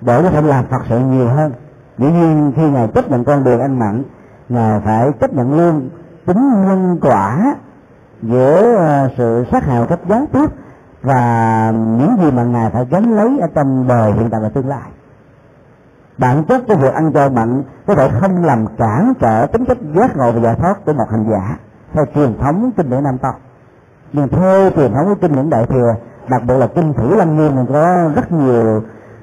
[0.00, 1.52] để có thể làm phật sự nhiều hơn.
[1.98, 4.02] Dĩ nhiên khi ngài chấp nhận con đường anh mặn
[4.48, 5.88] ngài phải chấp nhận luôn
[6.26, 7.54] tính nhân quả
[8.22, 10.50] giữa à, sự sát hại cách gián tiếp
[11.04, 14.68] và những gì mà ngài phải gánh lấy ở trong đời hiện tại và tương
[14.68, 14.90] lai.
[16.18, 19.78] Bản chất của việc ăn cho mạnh, có thể không làm cản trở tính chất
[19.94, 21.56] giác ngộ và giải thoát của một hành giả
[21.92, 23.34] theo truyền thống kinh điển nam tông.
[24.12, 25.94] Nhưng theo truyền thống của kinh điển đại thừa,
[26.28, 28.82] đặc biệt là kinh thủy lâm nghiêm mình có rất nhiều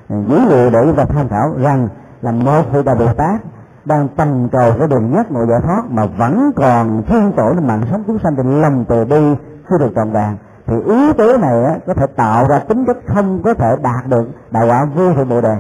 [0.10, 1.88] dữ liệu để chúng ta tham khảo rằng
[2.22, 3.42] là một vị đại bồ tát
[3.86, 7.68] đang tầm cầu cái đường nhất ngộ giải thoát mà vẫn còn thiên tổ lên
[7.68, 9.36] mạng sống chúng sanh thì lòng từ bi
[9.70, 12.98] chưa được trọn vẹn thì yếu tố này á, có thể tạo ra tính chất
[13.08, 15.56] không có thể đạt được đạo quả vô thượng bồ đề.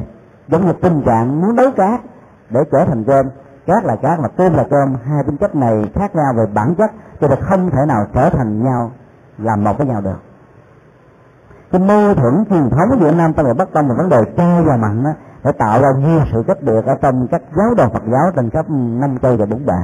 [0.47, 2.01] Giống như tình trạng muốn đấu cát
[2.49, 3.25] để trở thành cơm.
[3.67, 4.95] Cát là cát mà tôm là cơm.
[5.05, 8.29] Hai tính chất này khác nhau về bản chất cho nên không thể nào trở
[8.29, 8.91] thành nhau
[9.37, 10.19] làm một với nhau được.
[11.71, 14.63] Cái mâu thuẫn truyền thống giữa nam tông và bắc tông là vấn đề chay
[14.63, 15.09] và mặn đó,
[15.43, 18.49] để tạo ra nhiều sự cách biệt ở trong các giáo đoàn Phật giáo trên
[18.49, 19.81] khắp năm châu và bốn bể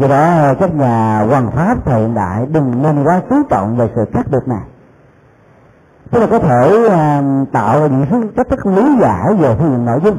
[0.00, 3.88] do đó, các nhà hoàng pháp thời hiện đại đừng nên quá chú trọng về
[3.94, 4.62] sự khác biệt này.
[6.10, 9.84] Tức là có thể à, tạo ra những cách thức lý giải về phương diện
[9.84, 10.16] nội dung.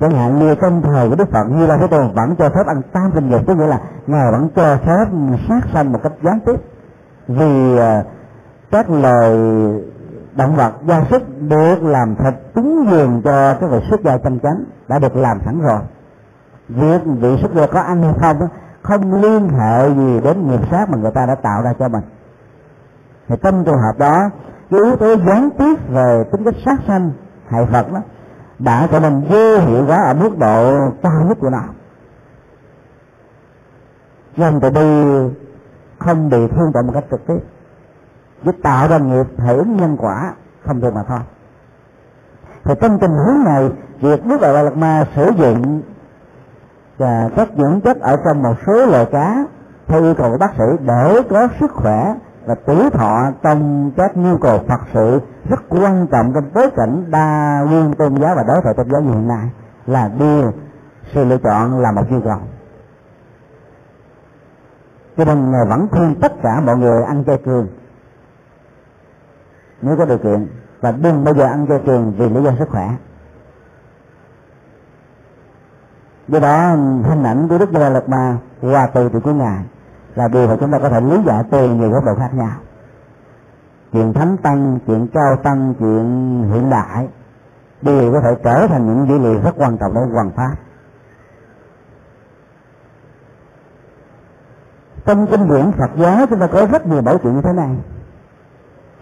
[0.00, 2.66] Chẳng hạn như trong thời của đức phật, như là thế tôn vẫn cho phép
[2.66, 5.04] ăn tam tình dục tức nghĩa là ngài vẫn cho phép
[5.48, 6.56] sát sanh một cách gián tiếp.
[7.28, 8.02] Vì à,
[8.70, 9.38] các lời
[10.36, 14.38] động vật gia súc được làm thịt cúng dường cho cái vị xuất gia chân
[14.42, 15.80] chánh đã được làm sẵn rồi.
[16.68, 18.48] Việc vị xuất gia có ăn hay không
[18.84, 22.02] không liên hệ gì đến nghiệp sát mà người ta đã tạo ra cho mình.
[23.28, 24.30] Thì trong trường hợp đó,
[24.70, 27.12] cái yếu tố gián tiếp về tính cách sát sanh
[27.48, 28.00] hại phật đó,
[28.58, 31.62] đã trở nên vô hiệu hóa ở mức độ cao nhất của nó.
[34.36, 35.30] Dân từ bi
[35.98, 37.38] không bị thương tổn một cách trực tiếp.
[38.44, 40.34] Chỉ tạo ra nghiệp thể ứng nhân quả,
[40.66, 41.20] không được mà thôi.
[42.64, 43.70] Thì trong tình huống này,
[44.00, 45.82] việc đức đại lạt ma sử dụng
[46.98, 49.44] và các dưỡng chất ở trong một số loài cá
[49.86, 52.14] theo yêu cầu của bác sĩ để có sức khỏe
[52.46, 57.04] và tuổi thọ trong các nhu cầu Phật sự rất quan trọng trong bối cảnh
[57.10, 59.50] đa nguyên tôn giáo và đối thoại tôn giáo như hiện nay
[59.86, 60.52] là điều
[61.14, 62.38] sự lựa chọn là một nhu cầu.
[65.16, 67.68] Cho nên ngài vẫn khuyên tất cả mọi người ăn chay trường.
[69.82, 70.46] Nếu có điều kiện,
[70.80, 72.90] và đừng bao giờ ăn chay trường vì lý do sức khỏe.
[76.28, 76.68] Do đó,
[77.08, 79.64] hình ảnh của đức Đà Lạt Ma qua từ từ của ngài
[80.14, 82.56] là điều mà chúng ta có thể lý giải từ nhiều góc độ khác nhau.
[83.92, 87.08] Chuyện thánh tăng, chuyện cao tăng, chuyện hiện đại
[87.82, 90.54] đều có thể trở thành những dữ liệu rất quan trọng để hoàn pháp.
[95.06, 97.76] Trong kinh điển Phật giáo, chúng ta có rất nhiều bảo chuyện như thế này.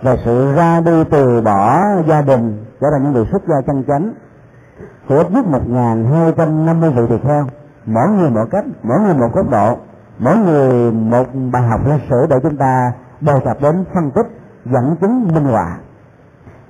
[0.03, 3.85] Về sự ra đi từ bỏ gia đình trở thành những người xuất gia chân
[3.89, 4.13] chánh
[5.09, 7.47] của ít nhất một ngàn hai trăm năm mươi vị tỳ kheo.
[7.87, 9.77] Mỗi người một cách, mỗi người một góc độ,
[10.19, 14.27] mỗi người một bài học lịch sử để chúng ta đề cập đến phân tích,
[14.65, 15.77] dẫn chứng minh họa.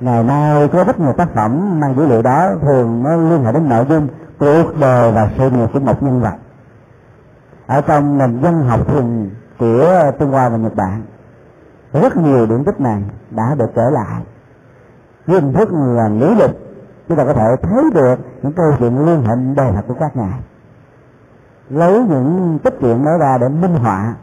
[0.01, 3.53] Ngày nay có rất nhiều tác phẩm mang dữ liệu đó thường nó liên hệ
[3.53, 6.35] đến nội dung, cuộc đời và sự nghiệp của một nhân vật.
[7.67, 11.03] Ở trong nền dân học thường của Trung Hoa và Nhật Bản,
[11.93, 14.23] rất nhiều điển tích này đã được trở lại.
[15.27, 16.72] Với hình thức là lý lịch
[17.09, 20.17] chúng ta có thể thấy được những câu chuyện liên hệ đời thật của các
[20.17, 20.41] ngài.
[21.69, 24.15] Lấy những tích chuyện đó ra để minh họa,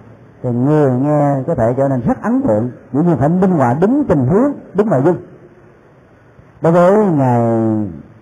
[0.44, 2.72] thì người nghe có thể trở nên rất ấn tượng.
[2.94, 5.18] Dĩ nhiên phải minh họa đúng tình huống, đúng nội dung.
[6.62, 7.42] Đối với ngài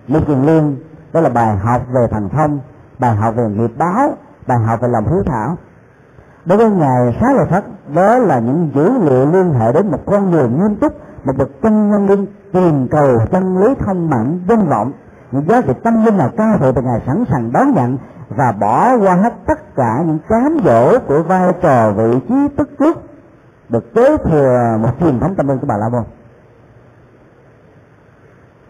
[0.07, 0.77] lưu kiền liên
[1.13, 2.59] đó là bài học về thành thông,
[2.99, 4.09] bài học về nghiệp báo,
[4.47, 5.57] bài học về lòng hiếu thảo.
[6.45, 7.63] Đối với ngài xá lợi phật
[7.95, 10.93] đó là những dữ liệu liên hệ đến một con người nghiêm túc,
[11.23, 14.91] một bậc chân nhân linh tìm cầu chân lý thông mạnh danh vọng.
[15.31, 17.97] Những giá trị tâm linh nào cao thượng thì ngài sẵn sàng đón nhận
[18.29, 22.69] và bỏ qua hết tất cả những cám dỗ của vai trò vị trí tức
[22.79, 22.97] trước
[23.69, 26.03] được kế thừa một truyền thống tâm linh của bà la môn.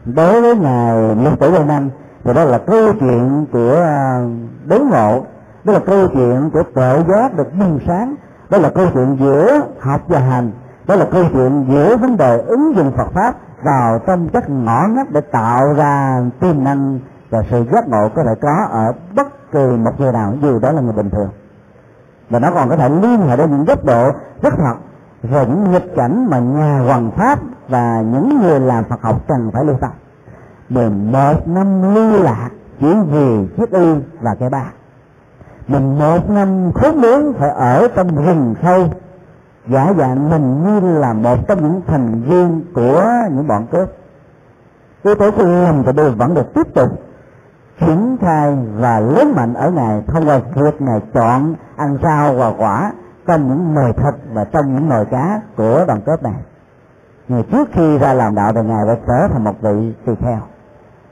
[0.06, 1.90] Đối với ngài lục tử lê năng
[2.24, 4.22] thì đó là câu chuyện của à,
[4.66, 5.26] đối ngộ.
[5.64, 8.16] Đó là câu chuyện của tự giác được minh sáng.
[8.50, 10.52] Đó là câu chuyện giữa học và hành.
[10.88, 14.88] Đó là câu chuyện giữa vấn đề ứng dụng Phật pháp vào trong các ngõ
[14.90, 19.52] ngách để tạo ra tiềm năng và sự giác ngộ có thể có ở bất
[19.52, 21.30] kỳ một người nào, dù đó là người bình thường.
[22.30, 24.76] Và nó còn có thể liên hệ đến những góc độ rất thật
[25.24, 27.40] về những nghịch cảnh mà nhà hoàng pháp
[27.70, 29.92] và những người làm Phật học cần phải lưu tâm.
[30.70, 34.66] 11 năm lưu lạc chỉ vì chiếc y và cái ba.
[35.68, 38.88] Mình một năm khốn muốn phải ở trong rừng sâu
[39.70, 43.90] giả dạng mình như là một trong những thành viên của những bọn cướp.
[45.04, 46.90] Yếu tố của lòng và đôi vẫn được tiếp tục
[47.80, 52.54] triển khai và lớn mạnh ở ngài, thông qua việc ngài chọn ăn rau và
[52.58, 52.92] quả
[53.28, 56.42] trong những nồi thịt và trong những nồi cá của đoàn cướp này.
[57.28, 60.40] Ngày trước khi ra làm đạo thì ngài phải trở thành một vị tỳ kheo,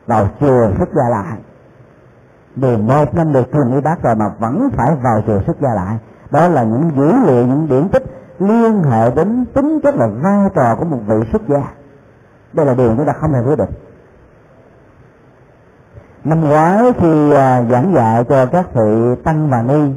[0.07, 1.37] vào chùa xuất gia lại
[2.55, 5.97] 11 năm được truyền y bác rồi mà vẫn phải vào chùa xuất gia lại
[6.31, 8.03] đó là những dữ liệu, những điển tích
[8.39, 11.71] liên hệ đến tính chất là vai trò của một vị xuất gia.
[12.53, 13.69] Đây là điều chúng ta không hề quyết định
[16.25, 19.93] năm ngoái khi à, giảng dạy cho các vị tăng và ni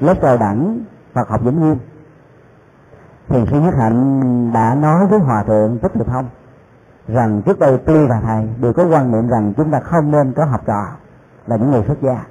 [0.00, 0.80] lớp cao đẳng
[1.12, 1.78] Phật học Vĩnh Nghiêm,
[3.28, 6.28] thì sư nhất hạnh đã nói với hòa thượng thích được thông
[7.08, 10.32] rằng trước đây tôi và thầy đều có quan niệm rằng chúng ta không nên
[10.32, 10.86] có học trò
[11.46, 12.24] là những người xuất gia.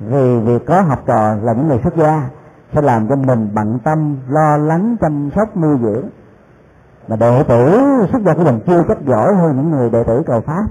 [0.00, 2.28] Vì việc có học trò là những người xuất gia
[2.74, 6.04] sẽ làm cho mình bận tâm, lo lắng, chăm sóc, nuôi dưỡng.
[7.08, 7.80] Mà đệ tử,
[8.12, 10.64] xuất gia của mình chưa chắc giỏi hơn những người đệ tử cầu pháp.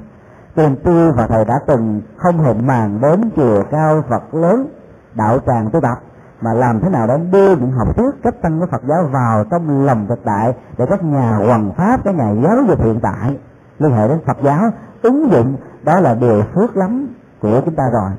[0.56, 4.68] Tiền tư và thầy đã từng không hề màng đến chùa cao phật lớn,
[5.14, 5.98] đạo tràng tu tập
[6.42, 9.46] mà làm thế nào để đưa những học thuyết cách tăng của Phật giáo vào
[9.52, 13.38] trong lòng thực tại để các nhà hoàng pháp, các nhà giáo dục hiện tại
[13.80, 17.08] liên hệ đến Phật giáo, ứng dụng, đó là điều phước lắm
[17.42, 18.12] của chúng ta rồi.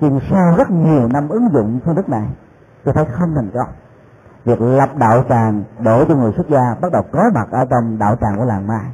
[0.00, 2.28] Nhưng sau rất nhiều năm ứng dụng phương thức này
[2.88, 3.68] tôi thấy không thành công.
[4.44, 7.98] Việc lập đạo tràng đổ cho người xuất gia bắt đầu có mặt ở trong
[7.98, 8.84] đạo tràng của làng mai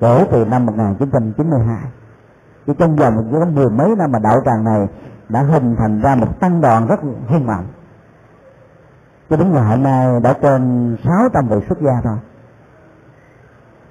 [0.00, 1.76] kể từ năm 1992
[2.66, 4.88] chỉ trong vòng chỉ có mười mấy năm mà đạo tràng này
[5.28, 7.66] đã hình thành ra một tăng đoàn rất hung mạnh
[9.30, 12.16] cho đến ngày hôm nay đã trên sáu trăm vị xuất gia thôi.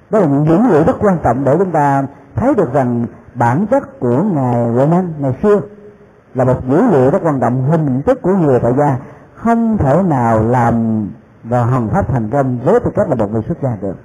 [0.10, 2.04] Đó là những dữ liệu rất quan trọng để chúng ta
[2.36, 5.60] thấy được rằng bản chất của ngài Huệ Năng ngày xưa
[6.34, 8.98] là một dữ liệu rất quan trọng, hình thức của người tại gia
[9.36, 11.08] không thể nào làm
[11.44, 13.96] và hoàn pháp thành công với tư cách là một người xuất gia được.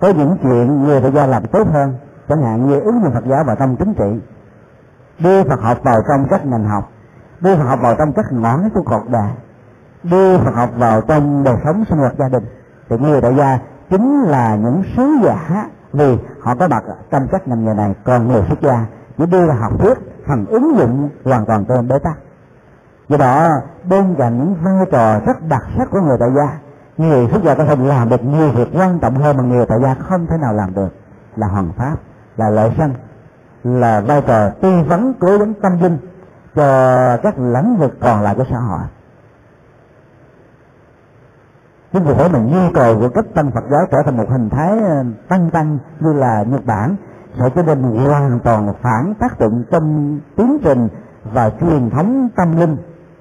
[0.00, 1.94] Có những chuyện người tại gia làm tốt hơn,
[2.28, 4.20] chẳng hạn như ứng dụng Phật giáo vào trong chính trị,
[5.18, 6.90] đưa Phật học vào trong các ngành học,
[7.40, 9.30] đưa Phật học vào trong các ngõ của cuộc đời,
[10.02, 12.44] đưa Phật học vào trong đời sống sinh hoạt gia đình,
[12.88, 13.58] thì người đại gia
[13.90, 18.28] chính là những sứ giả vì họ có mặt trong các ngành nghề này, còn
[18.28, 18.86] người xuất gia
[19.18, 22.18] chỉ đưa ra học thuyết, phần ứng dụng hoàn toàn trên bế tắc
[23.08, 23.48] do đó,
[23.88, 26.58] bên cạnh những vai trò rất đặc sắc của người tại gia,
[26.96, 29.78] người xuất gia có thể làm được nhiều việc quan trọng hơn mà người tại
[29.82, 30.88] gia không thể nào làm được.
[31.36, 31.96] Là hoàng pháp,
[32.36, 32.94] là lợi sanh,
[33.64, 35.98] là vai trò tư vấn, cố vấn tâm linh
[36.54, 38.80] cho các lĩnh vực còn lại của xã hội.
[41.92, 44.50] Chính vì thế mà nhu cầu của cách tăng Phật giáo trở thành một hình
[44.50, 46.96] thái ờ, tăng tăng như là Nhật Bản
[47.38, 50.88] sẽ trở nên hoàn toàn phản tác dụng trong tiến trình
[51.32, 52.76] và truyền thống tâm linh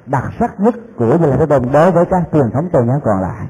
[0.06, 2.99] đặc sắc nhất của Như Lai Thế Tôn đối với các truyền thống tôn giáo
[3.04, 3.47] còn lại.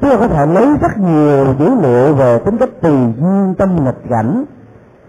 [0.00, 3.84] Chúng ta có thể lấy rất nhiều dữ liệu về tính cách tùy duyên tâm
[3.84, 4.44] nghịch cảnh,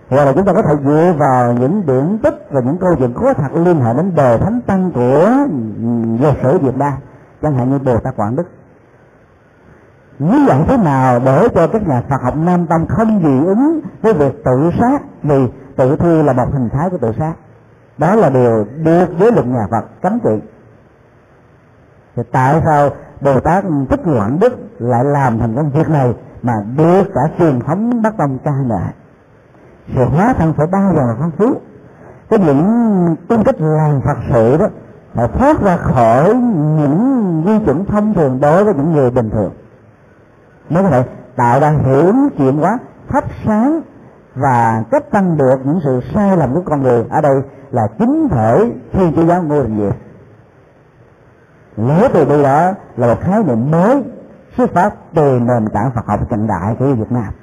[0.09, 3.13] hoặc là chúng ta có thể dựa vào những điển tích và những câu chuyện
[3.13, 5.29] có thật liên hệ đến đời thánh tăng của
[6.19, 6.93] lịch sử Việt Nam,
[7.41, 8.47] chẳng hạn như Bồ Tát Quảng Đức
[10.19, 13.81] lý giải thế nào để cho các nhà Phật học Nam Tông không dị ứng
[14.01, 17.33] với việc tự sát, vì tự thi là một hình thái của tự sát
[17.97, 20.47] đó là điều được với luật nhà Phật cấm kỵ
[22.15, 22.89] thì tại sao
[23.21, 27.59] Bồ Tát thích Quảng Đức lại làm thành công việc này mà đưa cả truyền
[27.59, 28.93] thống bắc tông ca ngợi
[29.95, 31.61] sự hóa thân phải bao giờ là phong phú
[32.29, 34.67] cái những cung cách làm phật sự đó
[35.13, 39.51] phải thoát ra khỏi những quy chuẩn thông thường đối với những người bình thường.
[40.69, 41.03] Mới có thể
[41.35, 42.77] tạo ra hưởng chuyện quá,
[43.09, 43.81] thắp sáng
[44.35, 47.05] và cách tăng được những sự sai lầm của con người.
[47.09, 47.35] Ở đây
[47.71, 49.95] là chính thể thiên chúa giáo ngô đình diệp.
[51.77, 54.03] Lễ từ bi đó là một khái niệm mới
[54.57, 57.33] xuất phát từ nền tảng Phật học cận đại của Việt Nam.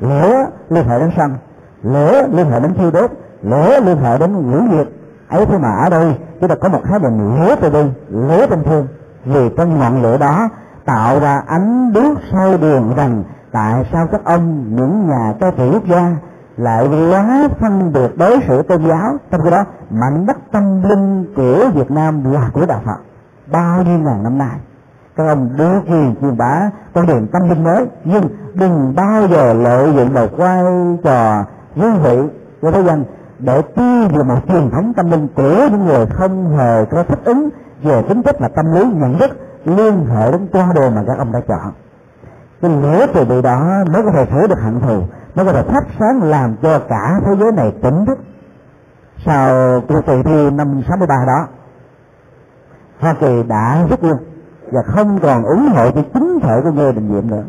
[0.00, 1.34] Lễ liên hệ đến sân
[1.82, 3.10] lễ liên hệ đến thiêu đốt
[3.42, 4.88] lễ liên hệ đến ngữ diệt
[5.28, 8.46] ấy thế mà ở đây chúng ta có một khái niệm lễ từ bi lễ
[8.50, 8.86] tình thương.
[9.24, 10.48] Vì trong ngọn lửa đó
[10.84, 13.22] tạo ra ánh đuốc soi đường rằng
[13.52, 16.16] tại sao các ông những nhà cai trị quốc gia
[16.56, 21.34] lại quá phân biệt đối xử tôn giáo trong khi đó mảnh đất tâm linh
[21.36, 23.00] của Việt Nam là của đạo Phật?
[23.52, 24.56] Bao nhiêu ngàn năm nay,
[25.16, 29.52] các ông đưa gì truyền bá con đường tâm linh mới, nhưng đừng bao giờ
[29.52, 30.64] lợi dụng vào quay
[31.04, 31.44] trò
[31.76, 32.18] vương vị
[32.60, 33.04] của thế dân
[33.38, 37.20] để tiêu về một truyền thống tâm linh của những người không hề có thích
[37.24, 37.48] ứng
[37.82, 39.30] về tính chất là tâm lý nhận thức
[39.64, 41.72] liên hệ đến con đường mà các ông đã chọn
[42.62, 45.02] nên lửa từ bị đó mới có thể sửa được hạnh thù,
[45.34, 48.18] mới có thể thắp sáng làm cho cả thế giới này tỉnh thức.
[49.26, 51.46] Sau cuộc kỳ thi năm 63 đó,
[53.00, 54.16] Hoa Kỳ đã rút luôn
[54.72, 57.44] và không còn ủng hộ cho chính thể của Ngô Đình Diệm nữa.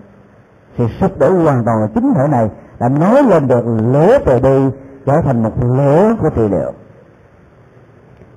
[0.78, 2.50] Thì sụp đổ hoàn toàn là chính thể này
[2.80, 6.72] đã nói lên được lễ từ đi trở thành một lễ của trị liệu.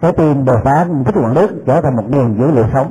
[0.00, 2.90] Cái tim bồ tát thích quảng đức trở thành một nguồn dữ liệu sống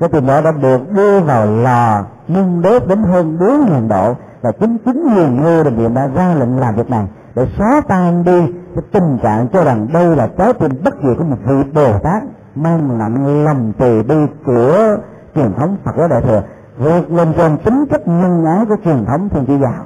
[0.00, 4.14] cái từ đó đã được đưa vào lò nung đốt đến hơn bốn ngàn độ.
[4.40, 7.82] Và chính chính người ngô đình diệm đã ra lệnh làm việc này để xóa
[7.88, 11.36] tan đi cái tình trạng cho rằng đây là trái tim bất diệt của một
[11.46, 12.22] vị bồ tát
[12.54, 14.14] mang nặng lòng từ bi
[14.46, 14.96] của
[15.34, 16.42] truyền thống phật giáo đại thừa,
[16.78, 19.84] vượt lên trên tính chất nhân ái của truyền thống thiên chúa giáo.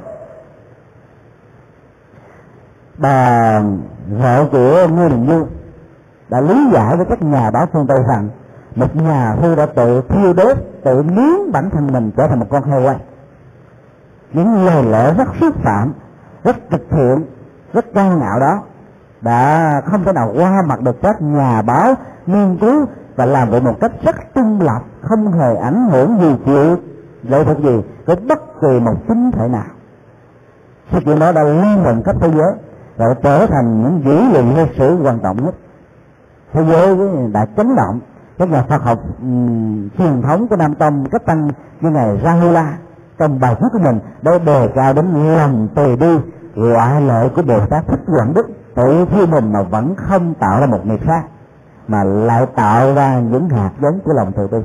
[2.99, 3.61] Bà
[4.09, 5.47] vợ của ngô đình du
[6.29, 8.29] đã lý giải với các nhà báo phương tây rằng
[8.75, 12.47] một nhà sư đã tự thiêu đốt, tự nướng bản thân mình trở thành một
[12.51, 12.97] con heo quay.
[14.33, 15.93] Những lời lẽ rất xúc phạm,
[16.45, 17.25] rất trực thiện,
[17.73, 18.63] rất cao ngạo đó
[19.21, 21.95] đã không thể nào qua mặt được các nhà báo,
[22.27, 26.37] nghiên cứu và làm vậy một cách rất trung lập không hề ảnh hưởng gì
[26.47, 26.77] chịu
[27.23, 29.65] lệ thuộc gì với bất kỳ một chính thể nào.
[30.93, 32.53] Sự kiện đó đã lan rộng khắp thế giới
[32.97, 35.55] và trở thành những dữ liệu lịch sử quan trọng nhất.
[36.53, 36.97] Thế giới
[37.33, 38.01] đã chấn động
[38.39, 41.49] các nhà Phật học um, truyền thống của Nam Tông cách tăng
[41.81, 42.79] như ngài Rahula
[43.19, 45.07] trong bài viết của mình đã đề cao đến
[45.37, 46.19] lòng từ bi
[46.55, 50.61] loại lợi của Bồ Tát Thích Quảng Đức tự thi mình mà vẫn không tạo
[50.61, 51.23] ra một nghiệp sát
[51.89, 54.59] mà lại tạo ra những hạt giống của lòng từ bi.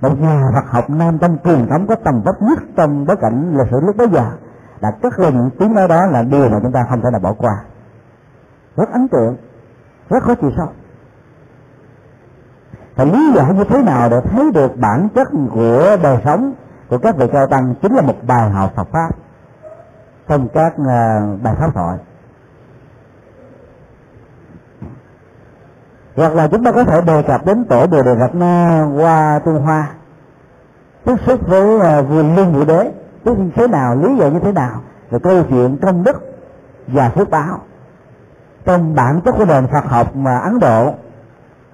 [0.00, 3.54] Một nhà Phật học Nam Tông truyền thống có tầm vóc nhất trong bối cảnh
[3.58, 4.24] lịch sử lúc bấy giờ
[4.80, 7.20] là cất lên những tiếng nói đó là điều mà chúng ta không thể nào
[7.20, 7.62] bỏ qua.
[8.76, 9.36] Rất ấn tượng
[10.10, 10.68] rất khó chịu sâu
[12.96, 16.52] thì lý giải như thế nào để thấy được bản chất của đời sống
[16.88, 19.08] của các vị cao tăng chính là một bài học Phật pháp,
[20.28, 21.98] trong các ờ, bài pháp thoại.
[26.16, 29.38] Hoặc là chúng ta có thể đề cập đến tổ bồ đề đạt na qua
[29.38, 29.88] tu hoa.
[31.04, 32.92] Tiếp xúc với ờ, vua lương vũ đế.
[33.24, 34.80] Tức thế nào, lý giải như thế nào?
[35.10, 36.36] Về câu chuyện công đức
[36.86, 37.58] và phước báo.
[38.64, 40.94] Trong bản chất của nền Phật học mà Ấn Độ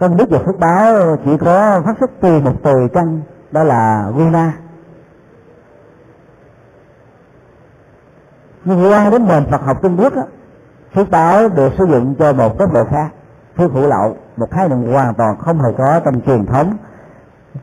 [0.02, 4.10] công đức và phước báo chỉ có phát xuất từ một từ căn đó là
[4.16, 4.52] guna
[8.64, 10.22] nhưng quan đến nền Phật học Trung Quốc á,
[10.94, 13.10] phước báo được sử dụng cho một cấp độ khác
[13.56, 16.76] phước hữu lậu một khái niệm hoàn toàn không hề có trong truyền thống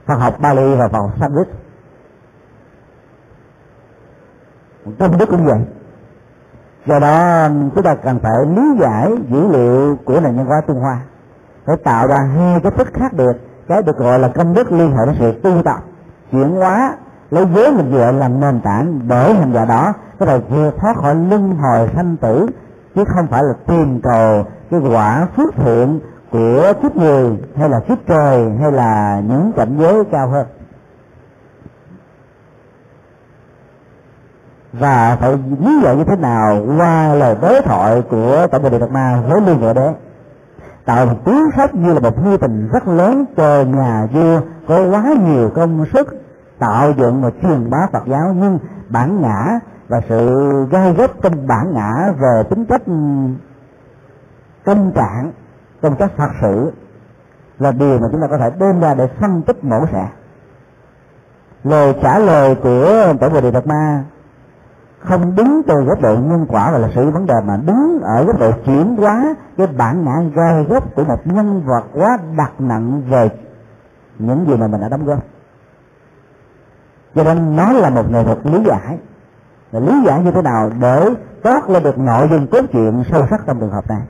[0.05, 1.47] Phật học Bali và Phật học Sanskrit.
[4.99, 5.59] Công đức cũng vậy.
[6.85, 10.79] Do đó chúng ta cần phải lý giải dữ liệu của nền nhân hóa Trung
[10.79, 11.01] Hoa
[11.69, 13.33] để tạo ra hai cái thức khác biệt,
[13.67, 15.79] cái được gọi là công đức liên hệ đến sự tu tập,
[16.31, 16.95] chuyển hóa,
[17.31, 20.97] lấy giới mình dựa làm nền tảng để hành giả đó, có thể vượt thoát
[20.97, 22.47] khỏi luân hồi sanh tử,
[22.95, 25.99] chứ không phải là tìm cầu cái quả phước thiện
[26.31, 30.47] của kiếp người, hay là kiếp trời, hay là những cảnh giới cao hơn.
[34.73, 38.79] Và phải lý giải như thế nào qua lời đối thoại của tổng bộ đề
[38.79, 39.93] đạt ma với liên hệ đế?
[40.85, 44.41] Tạo một cú sốc như là một mưu tình rất lớn cho nhà vua.
[44.67, 46.07] Có quá nhiều công sức
[46.59, 48.59] tạo dựng và truyền bá Phật giáo, nhưng
[48.89, 52.93] bản ngã và sự gai góc trong bản ngã về tính cách ừ,
[54.63, 55.31] tâm trạng
[55.81, 56.71] trong các Phật sự
[57.59, 60.09] là điều mà chúng ta có thể đem ra để phân tích mổ xẻ
[61.63, 64.03] lời trả lời của tổ bồ đề đạt ma
[64.99, 68.23] không đứng từ góc độ nhân quả và là sự vấn đề, mà đứng ở
[68.23, 72.51] góc độ chuyển hóa cái bản ngã gai gốc của một nhân vật quá đặt
[72.59, 73.29] nặng về
[74.19, 75.19] những gì mà mình đã đóng góp.
[77.15, 78.99] Cho nên nó là một nghệ thuật lý giải.
[79.71, 81.09] Là lý giải như thế nào để
[81.43, 84.01] toát lên được nội dung cốt truyện sâu sắc trong trường hợp này?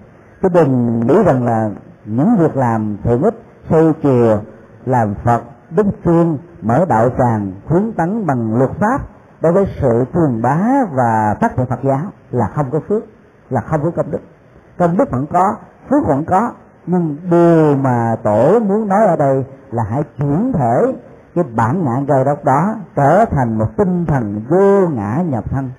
[0.42, 1.70] Chứ đừng nghĩ rằng là
[2.06, 3.36] những việc làm thiện ích
[3.70, 4.38] xây chùa
[4.86, 9.02] làm phật đứng phương, mở đạo tràng, hướng tấn bằng luật pháp
[9.42, 10.60] đối với sự truyền bá
[10.92, 13.04] và phát triển Phật giáo là không có phước,
[13.50, 14.22] là không có công đức.
[14.78, 15.56] Công đức vẫn có,
[15.90, 16.52] phước vẫn có,
[16.86, 20.94] nhưng điều mà tổ muốn nói ở đây là hãy chuyển thể
[21.36, 25.72] cái bản ngã gây đốc đó trở thành một tinh thần vô ngã nhập thân.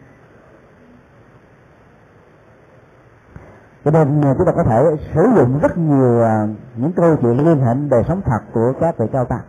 [3.84, 4.84] Cho nên chúng ta có thể
[5.14, 6.46] sử dụng rất nhiều à,
[6.76, 9.40] những câu chuyện liên hệ đời sống thật của các vị cao tăng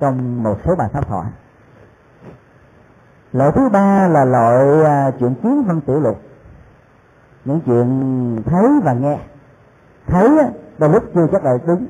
[0.00, 1.26] trong một số bài pháp thoại
[3.32, 6.16] loại thứ ba là loại à, chuyện kiến văn tiểu lục
[7.44, 9.18] những chuyện thấy và nghe.
[10.06, 10.38] Thấy
[10.78, 11.86] đôi lúc chưa chắc là đúng.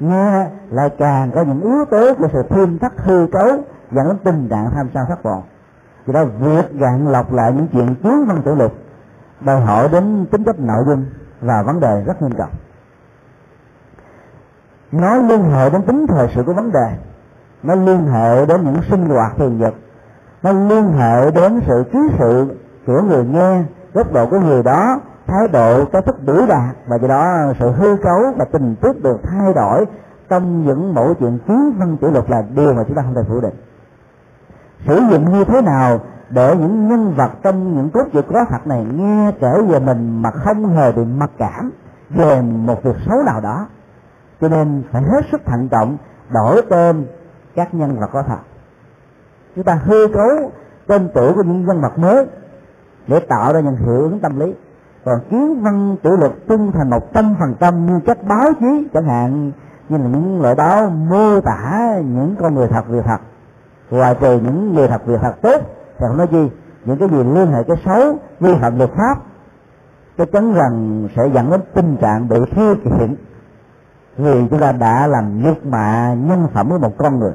[0.00, 3.48] Nghe lại càng có những yếu tố của sự thêm thắt hư cấu,
[3.90, 5.42] dẫn đến tình trạng tham sao thất vọng
[6.06, 8.72] vì đó, việc gạn lọc lại những chuyện kiến văn tiểu lục
[9.40, 11.04] đòi hỏi đến tính chất nội dung
[11.40, 12.50] và vấn đề rất nghiêm trọng.
[14.92, 16.96] Nó liên hệ đến tính thời sự của vấn đề.
[17.62, 19.74] Nó liên hệ đến những sinh hoạt thường nhật
[20.42, 23.62] nó liên hệ đến sự ký sự của người nghe,
[23.94, 27.70] góc độ của người đó, thái độ cái thức biểu đạt, và do đó sự
[27.70, 29.86] hư cấu và tình tiết được thay đổi
[30.28, 33.22] trong những mẫu chuyện kiến văn tiểu luật là điều mà chúng ta không thể
[33.28, 33.54] phủ định.
[34.86, 38.66] Sử dụng như thế nào để những nhân vật trong những cốt truyện có thật
[38.66, 41.70] này nghe kể về mình mà không hề bị mặc cảm
[42.10, 43.66] về một việc xấu nào đó?
[44.40, 45.96] Cho nên phải hết sức thận trọng,
[46.30, 47.06] đổi tên
[47.54, 48.38] các nhân vật có thật
[49.56, 50.50] chúng ta hư cấu
[50.86, 52.26] tên tuổi của những nhân vật mới
[53.06, 54.54] để tạo ra những hiệu ứng tâm lý.
[55.04, 58.88] Còn kiến văn tiểu luật trung thành một trăm phần trăm như chất báo chí,
[58.94, 59.52] chẳng hạn
[59.88, 63.18] như là những loại báo mô tả những con người thật, việc thật.
[63.90, 65.60] Ngoài trừ những người thật, việc thật tốt,
[65.98, 66.50] thì không nói gì
[66.84, 69.14] những cái gì liên hệ cái xấu, vi phạm luật pháp,
[70.18, 73.16] chắc chắn rằng sẽ dẫn đến tình trạng bị thiếu kiện
[74.16, 77.32] vì chúng ta đã làm nhục mạ nhân phẩm của một con người.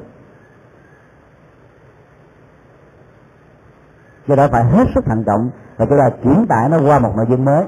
[4.28, 7.12] Do đó phải hết sức thận trọng và chúng ta chuyển tải nó qua một
[7.16, 7.64] nội dung mới.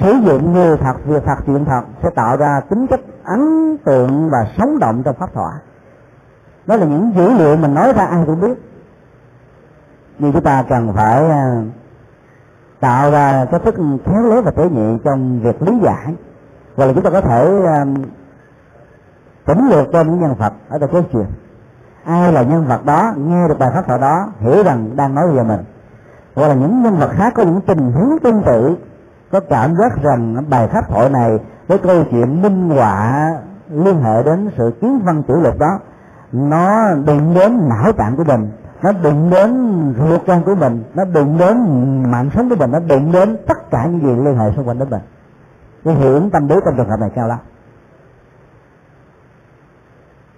[0.00, 4.30] Sử dụng như thật việc thật chuyện thật sẽ tạo ra tính chất ấn tượng
[4.30, 5.54] và sống động trong pháp thoại.
[6.66, 8.58] Đó là những dữ liệu mình nói ra ai cũng biết.
[10.18, 11.62] Nhưng chúng ta cần phải à,
[12.80, 13.74] tạo ra cái thức
[14.04, 16.14] khéo léo và tế nhị trong việc lý giải.
[16.76, 17.84] Hoặc là chúng ta có thể à,
[19.44, 21.26] tỉnh lược cho những nhân vật ở trong câu chuyện
[22.08, 25.28] ai là nhân vật đó, nghe được bài pháp thoại đó, hiểu rằng đang nói
[25.28, 25.60] về mình.
[26.34, 28.76] Hoặc là những nhân vật khác có những tình huống tương tự,
[29.32, 31.38] có cảm giác rằng bài pháp thoại này
[31.68, 33.30] với câu chuyện minh họa
[33.70, 35.78] liên hệ đến sự kiến văn tiểu lục đó,
[36.32, 38.50] nó đụng đến não tạng của mình,
[38.82, 39.52] nó đụng đến
[39.98, 41.56] ruột gan của mình, nó đụng đến
[42.10, 44.78] mạng sống của mình, nó đụng đến tất cả những gì liên hệ xung quanh
[44.78, 45.00] đến mình.
[45.84, 47.38] Cái hiểu tâm lý trong trường hợp này cao lắm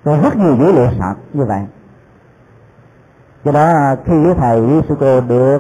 [0.05, 1.61] có rất nhiều dữ liệu sạch như vậy.
[3.45, 5.59] Do đó, khi thầy Risuko được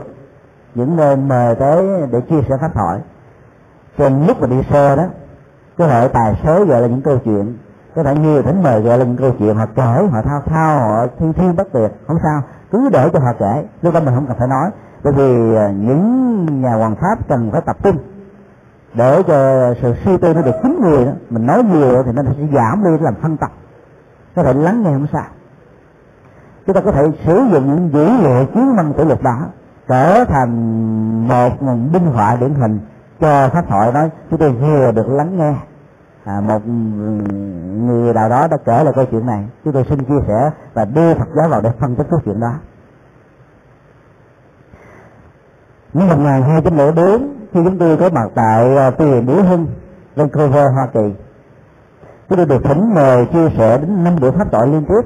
[0.74, 2.98] những nơi mời tới để chia sẻ pháp thoại,
[3.98, 5.04] trên lúc mà đi xe đó
[5.78, 7.56] có thể tài xế gọi là những câu chuyện,
[7.94, 10.78] có thể nhiều thỉnh mời gọi là những câu chuyện, họ kể, họ thao thao,
[10.78, 13.64] họ thiên thiên bất tuyệt, không sao, cứ để cho họ kể.
[13.82, 14.70] Lúc đó mình không cần phải nói,
[15.04, 17.96] bởi vì à, những nhà hoàng pháp cần phải tập trung
[18.94, 21.12] để cho sự suy tư nó được chín người đó.
[21.30, 23.50] Mình nói nhiều thì nó sẽ giảm đi, làm phân tập
[24.34, 25.26] có thể lắng nghe không sao
[26.66, 29.46] chúng ta có thể sử dụng những dữ liệu chiến năng của luật đó
[29.88, 32.80] trở thành một nguồn binh họa điển hình
[33.20, 35.54] cho pháp thoại nói chúng tôi vừa được lắng nghe.
[36.24, 36.66] À, một
[37.86, 39.44] người nào đó đã kể lại câu chuyện này.
[39.64, 42.40] Chúng tôi xin chia sẻ và đưa Phật giáo vào để phân tích câu chuyện
[42.40, 42.52] đó.
[45.94, 47.04] Năm 1204
[47.52, 49.66] khi chúng tôi có mặt tại à, uh, tu viện Bửu Hưng
[50.16, 51.14] Vancouver Hoa Kỳ
[52.30, 55.00] chúng tôi được thỉnh mời chia sẻ đến năm buổi pháp thoại liên tiếp.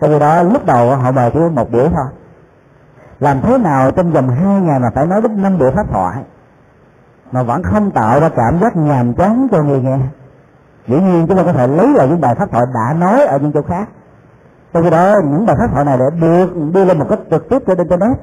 [0.00, 2.06] Sau khi đó, lúc đầu họ mời chỉ một buổi thôi.
[3.20, 6.24] Làm thế nào trong vòng hai ngày mà phải nói đến năm buổi pháp thoại,
[7.32, 9.98] mà vẫn không tạo ra cảm giác nhàm chán cho người nghe?
[10.88, 13.38] Dĩ nhiên chúng ta có thể lấy lại những bài pháp thoại đã nói ở
[13.38, 13.88] những chỗ khác.
[14.72, 17.48] Trong khi đó, những bài pháp thoại này để được đưa lên một cách trực
[17.48, 18.18] tiếp trên internet.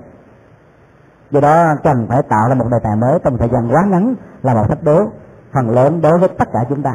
[1.32, 4.16] Do đó, cần phải tạo ra một đề tài mới trong thời gian quá ngắn
[4.44, 5.00] là một thách đố
[5.54, 6.94] phần lớn đối với tất cả chúng ta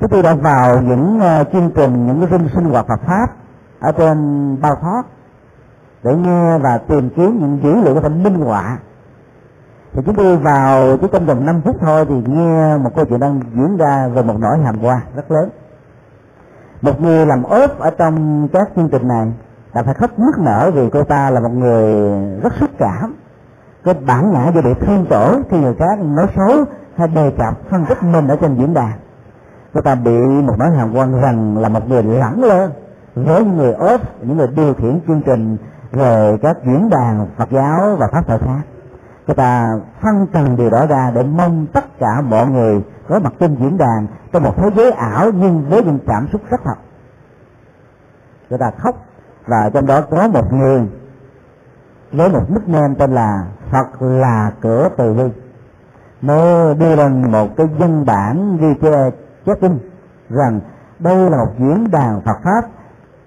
[0.00, 3.26] chúng tôi đã vào những uh, chương trình những cái sinh hoạt Phật pháp
[3.80, 5.02] ở trên bao thoát
[6.02, 8.78] để nghe và tìm kiếm những dữ liệu có thể minh họa.
[9.92, 13.20] Thì chúng tôi vào chỉ trong vòng 5 phút thôi thì nghe một câu chuyện
[13.20, 15.50] đang diễn ra về một nỗi hàm qua rất lớn.
[16.82, 19.32] Một người làm ốp ở trong các chương trình này
[19.74, 21.94] đã phải khóc nức nở vì cô ta là một người
[22.42, 23.14] rất xúc cảm.
[23.84, 26.64] Cái bản ngã do bị thương tổ thì người khác nói xấu
[26.96, 28.92] hay đề cập phân tích mình ở trên diễn đàn
[29.74, 32.68] người ta bị một nỗi hàm quan rằng là một người lẳng lơ
[33.14, 35.56] với những người ốp, những người điều khiển chương trình
[35.92, 38.62] về các diễn đàn Phật giáo và pháp thoại khác.
[39.26, 39.68] Người ta
[40.02, 43.78] phân trần điều đó ra để mong tất cả mọi người có mặt trên diễn
[43.78, 46.76] đàn trong một thế giới ảo nhưng với những cảm xúc rất thật.
[48.50, 48.96] Người ta khóc
[49.46, 50.88] và trong đó có một người
[52.12, 55.24] với một nickname tên là Phật là cửa từ bi.
[56.22, 59.14] Nó đưa lên một cái văn bản ghi chép
[59.60, 59.78] tin
[60.30, 60.60] rằng
[60.98, 62.68] đây là một diễn đàn Phật pháp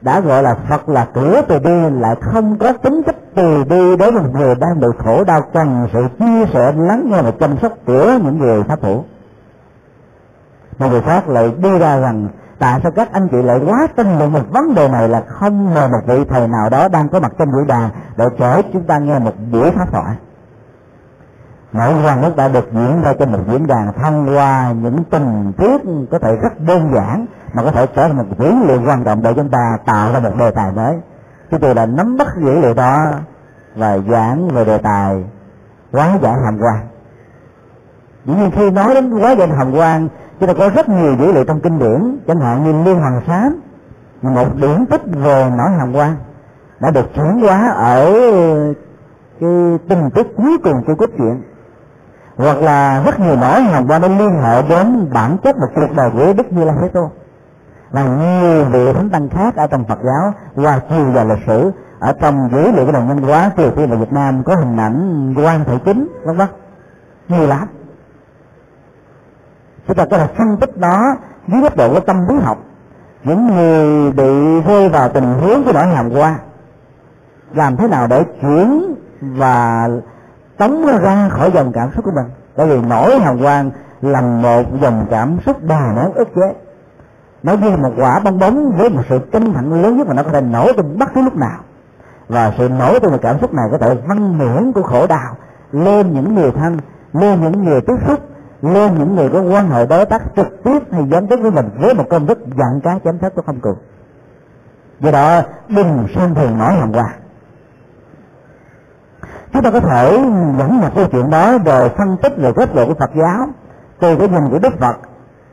[0.01, 3.95] đã gọi là Phật là cửa từ bi, lại không có tính chất từ bi
[3.97, 7.31] đối với một người đang bị khổ đau cần sự chia sẻ, lắng nghe và
[7.39, 9.03] chăm sóc của những người pháp hữu.
[10.79, 12.27] Một người khác lại đưa ra rằng,
[12.59, 15.73] tại sao các anh chị lại quá tin vào một vấn đề này là không
[15.73, 18.83] ngờ một vị thầy nào đó đang có mặt trong buổi đàn để kể chúng
[18.83, 20.15] ta nghe một buổi pháp thoại?
[21.73, 25.51] Nội quan nó đã được diễn ra trên một diễn đàn thông qua những tình
[25.57, 29.03] tiết có thể rất đơn giản, mà có thể trở thành một dữ liệu quan
[29.03, 30.97] trọng để chúng ta tạo ra một đề tài mới.
[31.51, 33.11] Chúng tôi đã nắm bắt dữ liệu đó
[33.75, 35.23] và giảng về đề tài
[35.91, 36.87] quá giải hàm quan.
[38.25, 40.07] Dĩ nhiên khi nói đến quá giải hàm quan,
[40.39, 43.21] chúng ta có rất nhiều dữ liệu trong kinh điển, chẳng hạn như liên hoàng
[43.27, 43.61] sám,
[44.21, 46.15] một điển tích về nỗi hàm quan,
[46.79, 48.13] đã được chuyển hóa ở
[49.39, 51.41] cái tình tiết cuối cùng của cốt truyện
[52.37, 55.95] hoặc là rất nhiều nỗi hàm qua nó liên hệ đến bản chất một cuộc
[55.95, 57.09] đời của đức như lai thế tôn.
[57.91, 61.71] Và nhiều vị thánh tăng khác ở trong Phật giáo, qua chiều dài lịch sử,
[61.99, 64.77] ở trong dữ liệu cái nền văn hóa, Triều Tiên và Việt Nam có hình
[64.77, 66.47] ảnh quan thể chính, vân vân.
[67.27, 67.67] Nhiều lắm
[69.87, 71.15] chúng ta có thể phân tích đó
[71.47, 72.57] dưới góc độ của tâm lý học.
[73.23, 76.35] Những người bị rơi vào tình huống của nỗi hàm qua,
[77.53, 79.89] làm thế nào để chuyển và
[80.57, 82.25] tống ra khỏi dòng cảm xúc của mình.
[82.57, 86.53] Bởi vì nỗi hào quang là một dòng cảm xúc đà nén ức chế.
[87.43, 90.23] Nó như một quả bong bóng với một sự căng thẳng lớn nhất mà nó
[90.23, 91.59] có thể nổ từ bất cứ lúc nào.
[92.27, 95.35] Và sự nổ từ một cảm xúc này có thể văn miễn của khổ đau
[95.71, 96.77] lên những người thân,
[97.13, 98.19] lên những người tiếp xúc,
[98.61, 101.69] lên những người có quan hệ đối tác trực tiếp hay gián tiếp với mình
[101.79, 103.77] với một công thức dặn cá chém thép của không cường
[104.99, 107.22] do đó, đừng xem thường nổi hồng quang
[109.53, 110.11] chúng ta có thể
[110.57, 113.47] dẫn một câu chuyện đó rồi phân tích về góc độ của Phật giáo,
[113.99, 114.95] từ cái nhìn của Đức Phật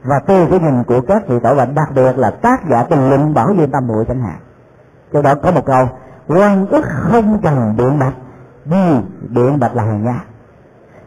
[0.04, 3.08] và từ cái nhìn của các vị tổ bệnh, đặc biệt là tác giả tình
[3.08, 4.38] luận bảo duy tâm muội chẳng hạn.
[5.12, 5.88] Cho đó có một câu,
[6.28, 8.14] quan ức không cần biện bạch,
[8.64, 8.96] vì
[9.28, 10.24] biện bạch là hàng nha.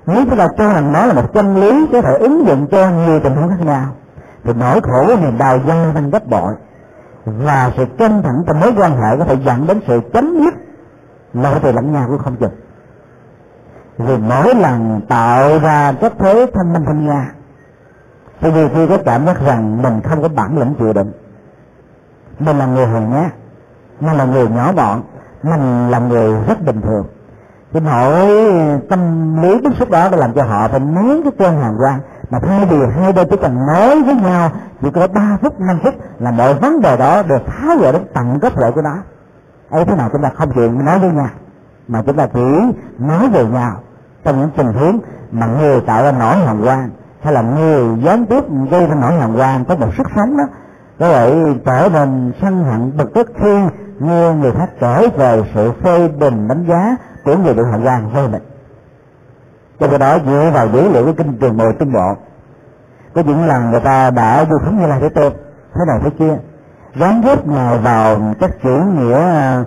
[0.06, 2.89] Nếu chúng ta cho rằng nó là một chân lý có thể ứng dụng cho
[2.89, 3.86] nhiều tình huống khác nhau,
[4.44, 6.54] thì nỗi khổ của niềm đau gia tăng gấp bội
[7.26, 10.54] và sự căng thẳng trong mối quan hệ có thể dẫn đến sự chấm dứt
[11.34, 12.52] lỗi từ lẫn nhau cũng không chừng
[13.98, 17.32] vì mỗi lần tạo ra cái thế thanh minh thanh nga,
[18.41, 21.12] thì nhiều khi có cảm giác rằng mình không có bản lĩnh chịu đựng.
[22.39, 23.32] Mình là người hèn nhát,
[24.00, 25.02] mình là người nhỏ bọn,
[25.44, 27.06] mình là người rất bình thường.
[27.74, 28.46] Thì nỗi
[28.89, 32.00] tâm lý bức xúc đó đã làm cho họ phải nén cái cơn hàng quan
[32.30, 35.80] mà thay vì hai bên chỉ cần nói với nhau, chỉ có ba phút, năm
[35.84, 38.98] phút là mọi vấn đề đó được tháo gỡ đến tận gốc rễ của nó.
[39.70, 41.30] Ấy thế nào chúng ta không chịu nói với nhau
[41.88, 42.44] mà chúng ta chỉ
[43.00, 43.80] nói về nhau
[44.24, 45.00] trong những tình huống
[45.32, 46.90] mà người tạo ra nỗi hồng quan
[47.22, 50.44] hay là người gián tiếp gây ra nỗi hồng quan có một sức sống đó
[51.00, 53.60] có thể trở nên sân hận bực tức khi
[54.00, 58.10] nghe người khác kể về sự phê bình đánh giá của người được hồng quan
[58.14, 58.42] với mình
[59.80, 62.16] cho cái đó dựa vào dữ liệu của kinh trường mồi trung bộ
[63.14, 65.34] có những lần người ta đã vô khống như là thế tôn
[65.74, 66.38] thế này thế kia
[66.96, 69.64] gắn tiếp nào vào các chữ nghĩa à,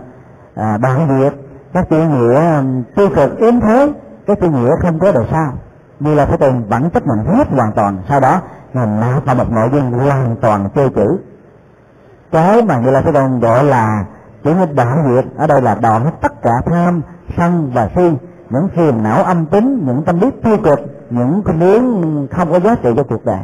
[0.55, 1.45] à bản việt
[1.77, 3.93] các chữ nghĩa um, tiêu cực, yếm thế,
[4.27, 5.53] cái chữ nghĩa không có đời sau.
[6.01, 8.41] Như là phải tùng vẫn chấp nhận hết hoàn toàn, sau đó
[8.74, 11.18] là nạp vào một nội dung hoàn toàn chơi chữ
[12.33, 14.05] cái mà như là phải tùng gọi là
[14.45, 17.01] chữ nghĩa đoạn diệt ở đây là đoạn hết tất cả tham,
[17.37, 18.11] sân và si,
[18.51, 22.61] những phiền não âm tính, những tâm lý tiêu cực, những cái muốn không có
[22.61, 23.41] giá trị cho cuộc đời.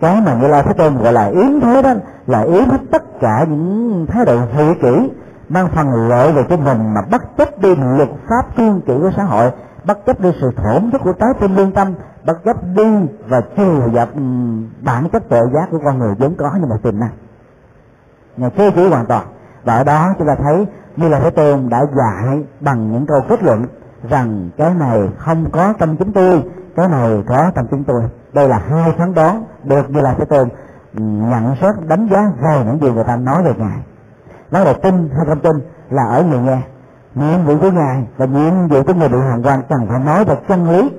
[0.00, 1.94] Cái mà như là thế tôn gọi là yếm thế đó,
[2.26, 5.10] là yếm hết tất cả những thái độ thị kỷ
[5.50, 9.10] mang phần lợi về cho mình mà bất chấp đi luật pháp cương kỷ của
[9.16, 9.50] xã hội
[9.84, 11.94] bất chấp đi sự thổn thức của trái tim lương tâm
[12.26, 14.20] bất chấp đi và chiều dập ừ,
[14.82, 17.10] bản chất tội giác của con người vốn có như một tiềm năng.
[18.36, 19.26] Nhà phê chỉ hoàn toàn.
[19.64, 23.20] Và ở đó chúng ta thấy như là thế tôn đã dạy bằng những câu
[23.28, 23.66] kết luận
[24.08, 26.42] rằng cái này không có tâm chúng tôi,
[26.76, 28.02] cái này có tâm chúng tôi.
[28.32, 30.48] Đây là hai phán đoán được như là thế tôn
[30.94, 33.78] ừ, nhận xét, đánh giá về những gì người ta nói về ngài
[34.50, 35.56] nói là tin hay không tin
[35.90, 36.58] là ở người nghe.
[37.14, 40.24] Nhiệm vụ của ngài và nhiệm vụ của người bị hoàn quan cần phải nói
[40.24, 40.90] về chân lý,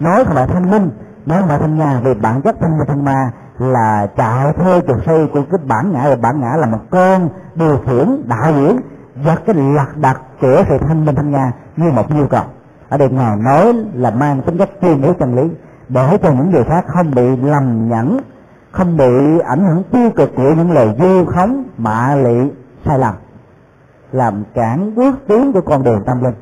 [0.00, 0.90] nói về thanh minh,
[1.26, 5.04] nói về thanh nhà về bản chất thanh minh, thanh ma là chạy theo trục
[5.06, 6.04] xây của cái bản ngã.
[6.08, 8.80] Và bản ngã là một con điều khiển đạo diễn
[9.24, 12.44] và cái lạc đặt của sự thanh minh, thanh nhà như một nhu cầu.
[12.88, 15.50] Ở đây ngài nói là mang tính chất tuyên bố chân lý,
[15.88, 18.20] để cho những người khác không bị lầm nhẫn,
[18.70, 22.50] không bị ảnh hưởng tiêu cực của những lời vu khống, mạ lị
[22.84, 23.14] sai lầm.
[24.12, 26.34] Làm cản bước tiến của con đường tâm linh.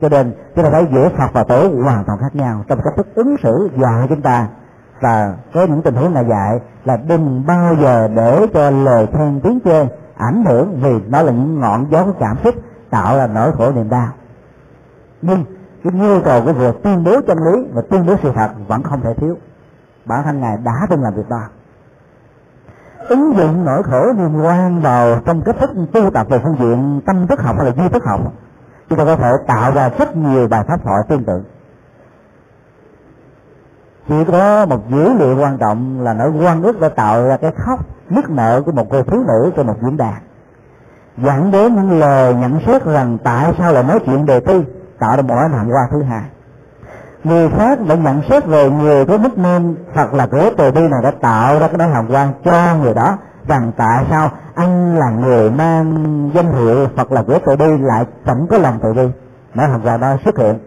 [0.00, 2.64] Cho nên, chúng ta thấy giữa phật và tổ hoàn toàn khác nhau.
[2.68, 4.48] Trong cách thức ứng xử dạy chúng ta,
[5.00, 9.40] và có những tình huống là dạy là đừng bao giờ để cho lời khen
[9.40, 9.86] tiếng chê
[10.16, 12.54] ảnh hưởng vì nó là những ngọn gió của cảm xúc
[12.90, 14.08] tạo ra nỗi khổ niềm đau.
[15.22, 15.44] Nhưng
[15.84, 18.82] cái nhu cầu của việc tuyên bố chân lý và tuyên bố sự thật vẫn
[18.82, 19.36] không thể thiếu.
[20.04, 21.42] Bản thân ngài đã từng làm việc đó
[23.08, 27.00] ứng dụng nỗi khổ niềm quan vào trong cách thức tu tập về phương diện
[27.06, 28.20] tâm thức học hay là duy thức học,
[28.88, 31.42] chúng ta có thể tạo ra rất nhiều bài pháp thoại tương tự.
[34.08, 37.52] Chỉ có một dữ liệu quan trọng là nỗi quan ước đã tạo ra cái
[37.56, 37.80] khóc,
[38.10, 40.14] nức nợ của một cô thiếu nữ trên một diễn đàn.
[41.16, 44.64] Dẫn đến những lời nhận xét rằng tại sao lại nói chuyện đề thi,
[44.98, 46.22] tạo ra một ánh hoa qua thứ hai
[47.24, 50.80] người khác đã nhận xét về người có mức nên hoặc là của từ bi
[50.80, 53.18] này đã tạo ra cái đó hàm quan cho người đó
[53.48, 58.06] rằng tại sao anh là người mang danh hiệu hoặc là của từ bi lại
[58.26, 59.08] chẳng có lòng từ bi.
[59.54, 60.58] Nó hàm quan đó xuất hiện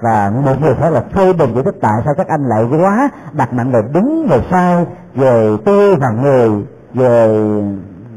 [0.00, 3.08] và một người khác là phê bình giải thích tại sao các anh lại quá
[3.32, 6.50] đặt nặng về đúng về sai, về tôi và người,
[6.94, 7.42] về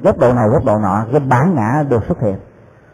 [0.03, 2.35] góc độ này, góc độ nọ, cái bản ngã được xuất hiện.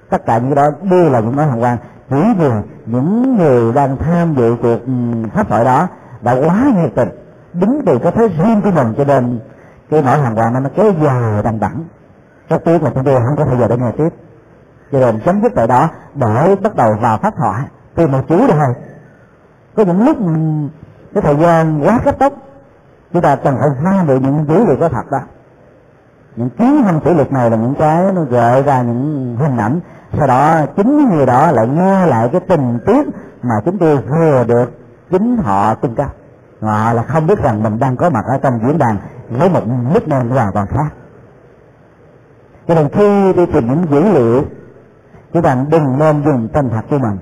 [0.09, 1.77] Tất cả những cái đó đều là những nói hàm quan
[2.09, 2.49] chỉ vì
[2.85, 4.91] những người đang tham dự cuộc ừ,
[5.33, 5.87] pháp thoại đó
[6.21, 7.09] đã quá nhiệt tình,
[7.53, 9.39] đứng từ cái thế riêng của mình cho nên
[9.89, 11.83] cái nỗi hàng quan nó kéo dài đằng đẵng.
[12.49, 14.09] Rất tiếc là chúng tôi không có thời giờ để nghe tiếp.
[14.91, 17.61] Cho nên chấm dứt tại đó để bắt đầu vào pháp thoại.
[17.95, 18.73] Từ một chú thôi
[19.75, 20.33] có những lúc ừ,
[21.13, 22.33] cái thời gian quá cấp tốc,
[23.13, 25.19] chúng ta cần phải ra được những dữ liệu có thật đó.
[26.35, 29.79] Những kiến hành kỷ luật này là những cái nó gợi ra những hình ảnh
[30.13, 33.07] sau đó chính người đó lại nghe lại cái tình tiết
[33.43, 34.71] mà chúng tôi vừa được
[35.11, 36.09] chính họ cung cấp
[36.61, 38.97] họ là không biết rằng mình đang có mặt ở trong diễn đàn
[39.29, 40.89] với một mức nền hoàn toàn khác
[42.67, 44.43] cho nên khi đi tìm những dữ liệu
[45.33, 47.17] chúng ta đừng nên dùng tên thật của mình.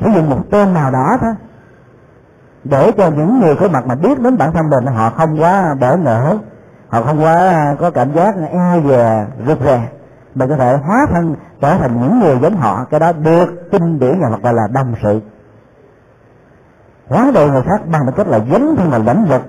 [0.00, 1.34] Sử dụng một tên nào đó thôi.
[2.64, 5.74] Để cho những người có mặt mà biết đến bản thân mình, họ không quá
[5.74, 6.38] bỡ ngỡ,
[6.88, 9.88] họ không quá có cảm giác e về rụt rè
[10.38, 12.84] mình có thể hóa thân, trở thành những người giống họ.
[12.90, 15.20] Cái đó được kinh điển nhà Phật gọi là đồng sự.
[17.08, 19.42] Hóa độ người khác bằng một cách là dấn thân vào lãnh vực,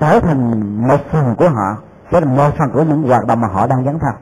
[0.00, 0.50] trở thành
[0.88, 1.76] một phần của họ.
[2.10, 4.14] Trở thành một phần của những hoạt động mà họ đang dấn thân.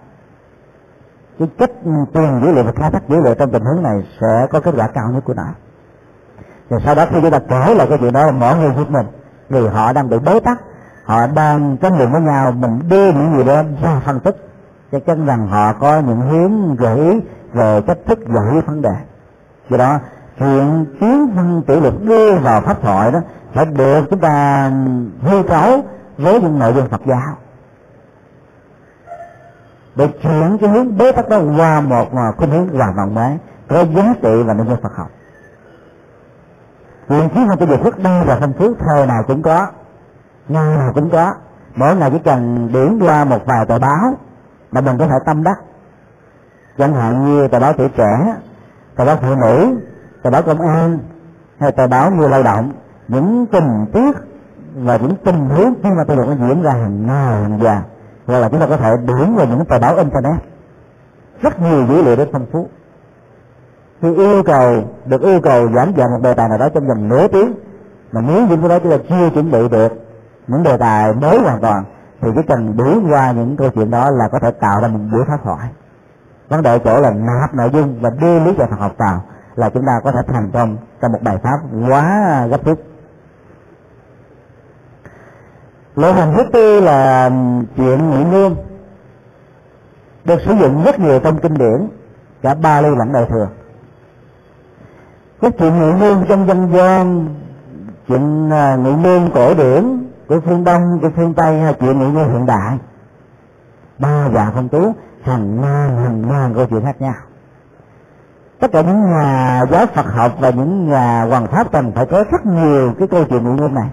[1.38, 1.70] Cái cách
[2.12, 4.74] tiền dữ liệu và khai thác dữ liệu trong tình huống này sẽ có kết
[4.76, 5.46] quả cao nhất của nó.
[6.70, 9.06] Rồi sau đó khi chúng ta kể lại cái chuyện đó mỗi người giúp mình.
[9.48, 10.60] Vì họ đang bị bế tắc,
[11.04, 14.51] họ đang tranh luận với nhau, mình đưa những người đó ra phân tích
[14.92, 17.20] chắc chắn rằng họ có những hướng gợi ý
[17.52, 18.94] về cách thức giải quyết vấn đề.
[19.70, 19.98] Do đó,
[20.38, 23.20] chuyện kiến văn tiểu luật đưa vào pháp thoại đó
[23.52, 24.70] phải được chúng ta
[25.22, 25.84] hư cấu
[26.18, 27.36] với những nội dung Phật giáo.
[29.96, 33.38] Để chuyển cái hướng bế tắc đó qua một khuynh hướng hoàn toàn mới,
[33.68, 35.08] có giá trị và nội dung Phật học.
[37.08, 39.66] Chuyện kiến văn tiểu luật rất đa và phong phú, thời nào cũng có,
[40.48, 41.34] ngày nào cũng có.
[41.74, 44.14] Mỗi ngày chỉ cần điểm qua một vài tờ báo
[44.72, 45.58] mà mình có thể tâm đắc.
[46.78, 48.36] Chẳng hạn như tờ báo tuổi trẻ,
[48.96, 49.80] tờ báo phụ nữ,
[50.22, 50.98] tờ báo công an,
[51.58, 52.72] hay tờ báo người lao động,
[53.08, 54.16] những tình tiết
[54.74, 57.76] và những tình huống khi mà tôi được nó diễn ra hàng ngày, hàng giờ,
[58.26, 60.42] hoặc là chúng ta có thể điểm vào những tờ báo internet.
[61.42, 62.68] Rất nhiều dữ liệu để phong phú.
[64.02, 67.08] Khi yêu cầu, được yêu cầu giảng dạy một đề tài nào đó trong vòng
[67.08, 67.54] nửa tiếng,
[68.12, 69.92] mà nếu những cái đó chúng ta chưa chuẩn bị được,
[70.48, 71.84] những đề tài mới hoàn toàn
[72.22, 74.98] thì chỉ cần đuổi qua những câu chuyện đó là có thể tạo ra một
[75.12, 75.68] buổi pháp thoại
[76.48, 79.22] vấn đề chỗ là nạp nội dung và đưa lý giải Phật học vào
[79.54, 81.58] là chúng ta có thể thành công trong một bài pháp
[81.88, 82.78] quá gấp rút.
[85.96, 87.30] Lỗ hồng thứ tư là
[87.76, 88.56] chuyện nghỉ nương
[90.24, 91.88] được sử dụng rất nhiều trong kinh điển,
[92.42, 93.48] cả ba ly lẫn đời thường.
[95.40, 97.26] Cái chuyện nghỉ nương trong dân gian,
[98.08, 101.98] chuyện à, nghỉ nương ngôn cổ điển của phương đông của phương tây hay chuyện
[101.98, 102.78] ngụ ngôn hiện đại.
[103.98, 107.14] Ba dạng phong tú, hàng ngàn hàng ngàn câu chuyện khác nhau.
[108.60, 112.24] Tất cả những nhà giáo Phật học và những nhà hoàng pháp cần phải có
[112.30, 113.88] rất nhiều cái câu chuyện ngụ ngôn này.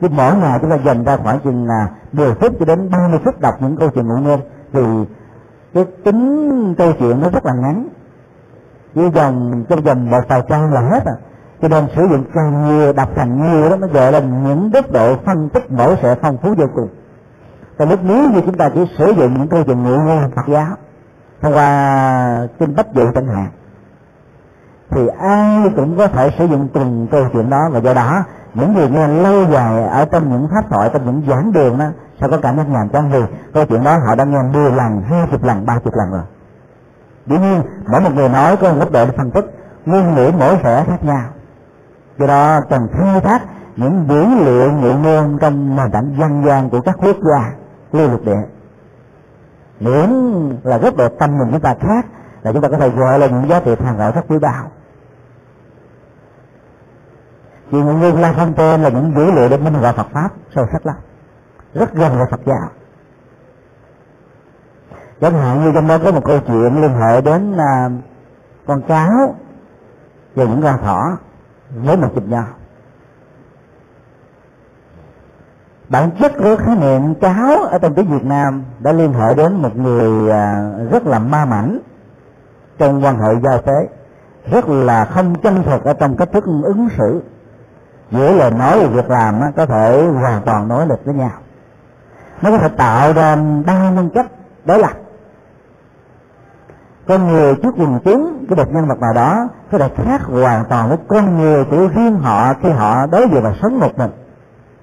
[0.00, 3.20] Chứ mỗi ngày chúng ta dành ra khoảng chừng là 10 phút cho đến 30
[3.24, 4.40] phút đọc những câu chuyện ngụ ngôn
[4.72, 4.80] thì
[5.74, 7.88] cái tính câu chuyện nó rất là ngắn.
[8.94, 11.14] Chỉ dòng trong vòng một vài trang là hết à
[11.62, 14.92] cho nên sử dụng càng nhiều đọc càng nhiều đó, nó gọi là những mức
[14.92, 16.88] độ phân tích mẫu sẽ phong phú vô cùng.
[17.78, 20.48] Còn lúc nếu như chúng ta chỉ sử dụng những câu chuyện ngụ ngôn Phật
[20.48, 20.66] giáo,
[21.42, 23.46] thông qua kinh bách dụ chẳng hạn,
[24.90, 27.68] thì ai cũng có thể sử dụng từng câu chuyện đó.
[27.72, 31.22] Và do đó, những người nghe lâu dài ở trong những pháp thoại, trong những
[31.28, 31.84] giảng đường đó,
[32.20, 33.20] sẽ có cảm giác nhàm chán vì
[33.54, 36.22] câu chuyện đó họ đã nghe 10 lần, hai chục lần, ba chục lần rồi.
[37.26, 39.44] Dĩ nhiên, mỗi một người nói có một góc độ phân tích,
[39.86, 41.22] ngôn ngữ mỗi sẽ khác nhau
[42.18, 43.42] do đó cần khai thác
[43.76, 47.52] những dữ liệu ngụ ngôn trong nền tảng dân gian của các quốc gia
[47.92, 48.42] lưu lục địa.
[49.80, 50.10] Miễn
[50.62, 52.06] là góc độ tâm mình chúng ta khác
[52.42, 54.70] là chúng ta có thể gọi là những giá trị hàng gạo rất quý báu.
[57.70, 60.28] Vì ngụ ngôn la phong tên là những dữ liệu để minh họa Phật pháp
[60.54, 60.96] sâu sắc lắm
[61.74, 62.68] rất gần với Phật giáo.
[65.20, 67.92] Chẳng hạn như trong đó có một câu chuyện liên hệ đến uh,
[68.66, 69.34] con cáo
[70.34, 71.18] và những con thỏ
[71.84, 72.44] với một chùm nho
[75.88, 79.54] bản chất của khái niệm cháu ở trong tiếng Việt Nam đã liên hệ đến
[79.54, 81.78] một người à, rất là ma mảnh
[82.78, 83.88] trong quan hệ giao tế,
[84.50, 87.22] rất là không chân thực ở trong cách thức ứng xử.
[88.10, 91.30] Giữa lời nói và việc làm có thể hoàn toàn đối lập với nhau.
[92.42, 94.26] Nó có thể tạo ra đa nhân cách
[94.64, 94.92] đối lập.
[97.08, 100.64] Con người trước quần chúng cái bậc nhân vật nào đó có thể khác hoàn
[100.64, 104.10] toàn với con người của riêng họ khi họ đối diện và sống một mình.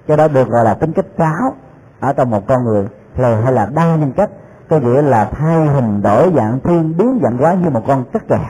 [0.08, 1.54] Cho đó được gọi là tính cách cáo
[2.00, 4.30] ở trong một con người, là, hay là đa nhân cách,
[4.70, 8.28] có nghĩa là thay hình đổi dạng thiên, biến dạng quá như một con tất
[8.28, 8.40] kè.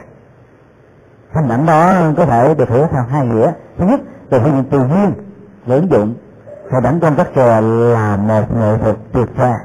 [1.34, 3.52] hình ảnh đó có thể được hiểu theo hai nghĩa.
[3.78, 4.00] Thứ nhất,
[4.30, 5.12] từ phương diện tự nhiên
[5.66, 6.14] và ứng dụng
[6.72, 9.58] hình ảnh con tất kè là một nghệ thuật tuyệt vời.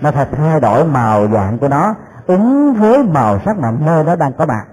[0.00, 1.94] Nó phải thay đổi màu dạng của nó
[2.30, 4.64] ứng với màu sắc mà nơi nó đang có mặt.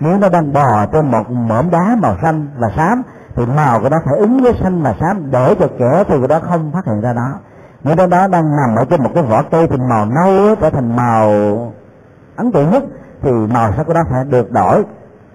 [0.00, 3.02] Nếu nó đang bò trên một mỏm đá màu xanh và xám
[3.34, 6.40] thì màu của nó phải ứng với xanh và xám để cho kẻ thù đó
[6.40, 7.28] không phát hiện ra nó.
[7.84, 10.70] Nếu đó đó đang nằm ở trên một cái vỏ cây thì màu nâu trở
[10.70, 11.28] thành màu
[12.36, 12.84] ấn tượng nhất
[13.22, 14.84] thì màu sắc của nó phải được đổi.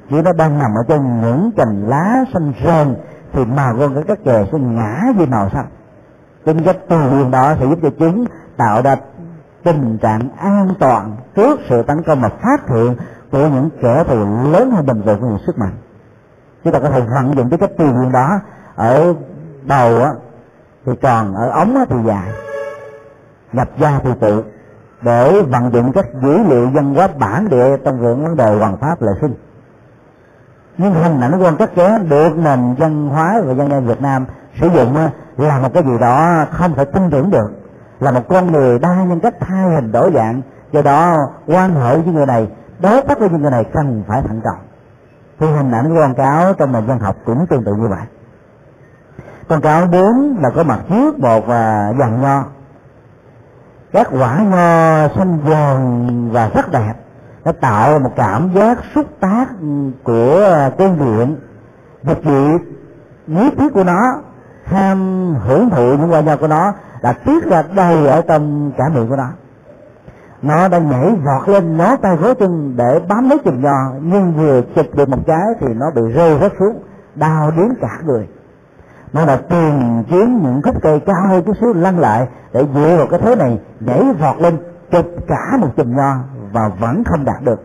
[0.09, 2.95] Nếu nó đang nằm ở trên những cành lá xanh rờn,
[3.33, 5.65] thì màu của cái các chè sẽ ngã về màu xanh
[6.45, 8.25] tính cách từ đó sẽ giúp cho chúng
[8.57, 8.95] tạo ra
[9.63, 12.95] tình trạng an toàn trước sự tấn công mà phát hiện
[13.31, 14.15] của những kẻ thù
[14.51, 15.73] lớn hơn mình về phương sức mạnh.
[16.63, 18.39] Chúng ta có thể vận dụng cái cách tư duy đó
[18.75, 19.13] ở
[19.63, 20.11] đầu á,
[20.85, 22.29] thì tròn ở ống á thì dài
[23.53, 24.43] nhập gia thì tự,
[25.01, 29.01] để vận dụng các dữ liệu dân hóa bản địa trong vấn đề hoàn pháp
[29.01, 29.33] lệ sinh.
[30.77, 34.25] Nhưng hình ảnh quan các kéo được nền văn hóa và dân gian Việt Nam
[34.61, 34.97] sử dụng
[35.37, 37.62] là một cái gì đó không thể tin tưởng được
[37.99, 40.41] là một con người đa nhân cách thay hình đổi dạng.
[40.71, 41.17] Do đó,
[41.47, 42.47] quan hệ với người này,
[42.79, 44.59] đối tác với những người này cần phải thận trọng.
[45.39, 48.01] Thì hình ảnh của con cáo trong nền văn học cũng tương tự như vậy.
[49.47, 52.43] Con cáo bốn là có mặt trước bột và dàn nho.
[53.91, 56.93] Các quả nho xanh vàng và rất đẹp
[57.45, 59.45] nó tạo một cảm giác xúc tác
[60.03, 61.35] của cơn điện
[62.03, 62.47] vật vị
[63.27, 64.21] lý thuyết của nó,
[64.63, 66.73] ham hưởng thụ những quả nho của nó
[67.03, 69.29] đã tiết ra đầy ở trong cả miệng của nó.
[70.41, 74.33] Nó đang nhảy vọt lên nó tay gối chân để bám lấy chùm nho nhưng
[74.33, 76.83] vừa chụp được một cái thì nó bị rơi rớt xuống,
[77.15, 78.27] đau đến cả người.
[79.13, 82.95] Nó đã tìm kiếm những gốc cây cao hơn chút xíu, lăn lại để dựa
[82.97, 84.57] vào cái thế này nhảy vọt lên,
[84.91, 86.15] chụp cả một chùm nho
[86.51, 87.59] và vẫn không đạt được.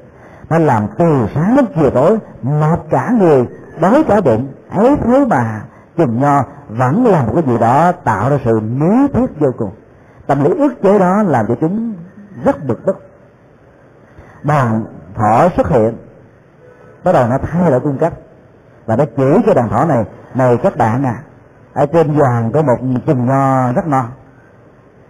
[0.51, 3.47] Nó làm từ sáng đến chiều tối, mệt cả người,
[3.81, 5.61] đói cả bụng, ấy thế mà
[5.99, 9.71] chùm nho vẫn là một cái gì đó tạo ra sự lý thiết vô cùng.
[10.27, 11.95] Tâm lý ước chế đó làm cho chúng
[12.45, 12.97] rất bực tức.
[14.43, 14.85] Đàn
[15.15, 15.97] thỏ xuất hiện.
[17.05, 18.13] Bắt đầu nó thay đổi cung cách.
[18.87, 21.23] Và nó chỉ cho đàn thỏ này này các bạn à
[21.73, 22.77] ở trên vàng có một
[23.07, 24.05] chùm nho rất non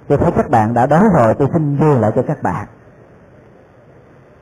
[0.09, 2.67] tôi thấy các bạn đã đói rồi, tôi xin đưa lại cho các bạn.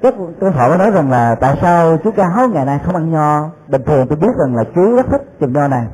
[0.02, 3.48] Các tôi thọ nói rằng là tại sao chú cáo ngày nay không ăn nho?
[3.68, 5.86] Bình thường tôi biết rằng là chú rất thích chùm nho này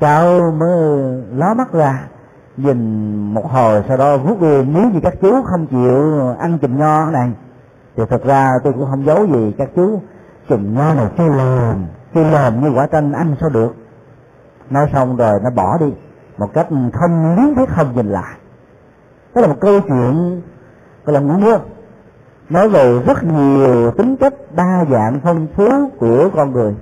[0.00, 0.78] cháu mới
[1.36, 2.08] ló mắt ra,
[2.56, 6.78] nhìn một hồi sau đó vuốt đi nếu như các chú không chịu ăn chùm
[6.78, 7.32] nho này.
[7.96, 10.00] Thì thật ra tôi cũng không giấu gì các chú,
[10.48, 13.74] chùm nho này cái lờn cái lờn như quả tranh ăn sao được.
[14.70, 15.92] Nói xong rồi nó bỏ đi,
[16.38, 18.34] một cách không liếng thấy không nhìn lại.
[19.34, 20.42] Đó là một câu chuyện
[21.04, 21.58] gọi là ngủ mưa
[22.50, 26.74] nói về rất nhiều tính chất đa dạng phong phú của con người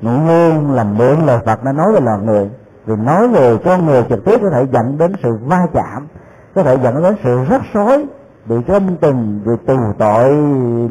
[0.00, 2.50] ngụ ngôn làm mượn lời Phật đã nói về loài người,
[2.86, 6.06] vì nói về con người trực tiếp có thể dẫn đến sự va chạm,
[6.54, 8.06] có thể dẫn đến sự rắc rối,
[8.46, 10.28] bị gâm tình, bị tù tội,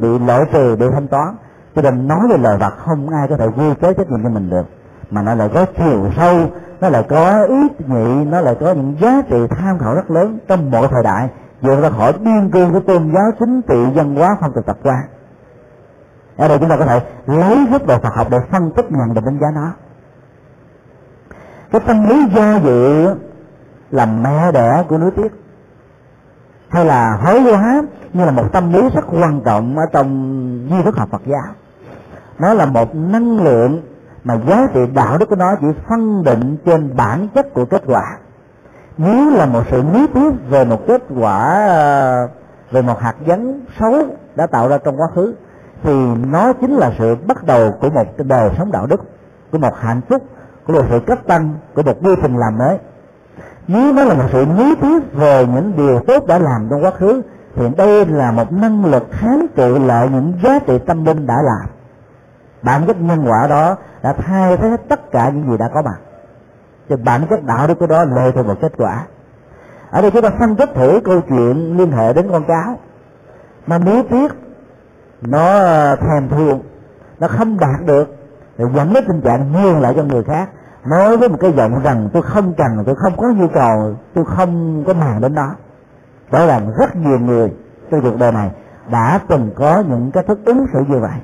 [0.02, 1.36] bị lỗi trừ, bị thanh toán.
[1.76, 4.30] Cho nên nói về lời Phật không ai có thể quy kế trách nhiệm cho
[4.30, 4.66] mình được,
[5.10, 6.40] mà nó lại có chiều sâu,
[6.82, 10.40] nó lại có ý nhị nó lại có những giá trị tham khảo rất lớn
[10.48, 11.30] trong mọi thời đại,
[11.62, 14.78] dù ra khỏi biên cương của tôn giáo chính trị, văn hóa phong tục tập
[14.84, 15.00] quán
[16.40, 19.14] ở đây chúng ta có thể lấy góc độ Phật học để phân tích nhận
[19.14, 19.72] định đánh giá nó.
[21.72, 23.08] Cái tâm lý do dự
[23.92, 25.32] là mẹ đẻ của núi tiếc
[26.70, 27.82] hay là hối hóa
[28.14, 31.54] như là một tâm lý rất quan trọng ở trong duy thức học Phật giáo.
[32.40, 33.82] Nó là một năng lượng
[34.24, 37.84] mà giá trị đạo đức của nó chỉ phân định trên bản chất của kết
[37.88, 38.18] quả.
[38.98, 41.70] Nếu là một sự lý thuyết về một kết quả,
[42.72, 43.94] về một hạt giống xấu
[44.36, 45.34] đã tạo ra trong quá khứ
[45.84, 49.02] thì nó chính là sự bắt đầu của một đời sống đạo đức,
[49.52, 50.24] của một hạnh phúc,
[50.68, 52.78] của một sự cấp tăng, của một quy tình làm mới.
[53.68, 56.92] Nếu nó là một sự lý thuyết về những điều tốt đã làm trong quá
[56.92, 57.22] khứ,
[57.56, 61.36] thì đây là một năng lực kháng cự lại những giá trị tâm linh đã
[61.36, 61.70] làm.
[62.62, 66.00] Bản chất nhân quả đó đã thay thế tất cả những gì đã có mặt.
[66.90, 69.06] Thì bản chất đạo đức của đó lệ thuộc vào kết quả.
[69.92, 72.80] Ở đây chúng ta phân tích thử câu chuyện liên hệ đến con cáo.
[73.68, 74.32] Mà nếu tiếc
[75.22, 76.62] nó à, thèm thuồng.
[77.20, 78.16] Nó không đạt được.
[78.58, 80.50] Thì dẫn đến tình trạng nhường lại cho người khác.
[80.86, 84.26] Nói với một cái giọng rằng tôi không cần, tôi không có nhu cầu, tôi
[84.26, 85.56] không có màng đến đó
[86.32, 87.52] đó là rất nhiều người
[87.92, 88.52] trong cuộc đời này
[88.92, 91.20] đã từng có những cái thức ứng xử như vậy.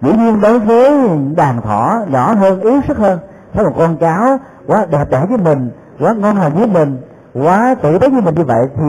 [0.00, 3.18] Dĩ nhiên đối với đàn thỏ nhỏ hơn, yếu sức hơn
[3.54, 7.02] thấy một con cáo quá đẹp đẽ với mình, quá ngon lành với mình,
[7.34, 8.84] quá tử tế với mình như vậy thì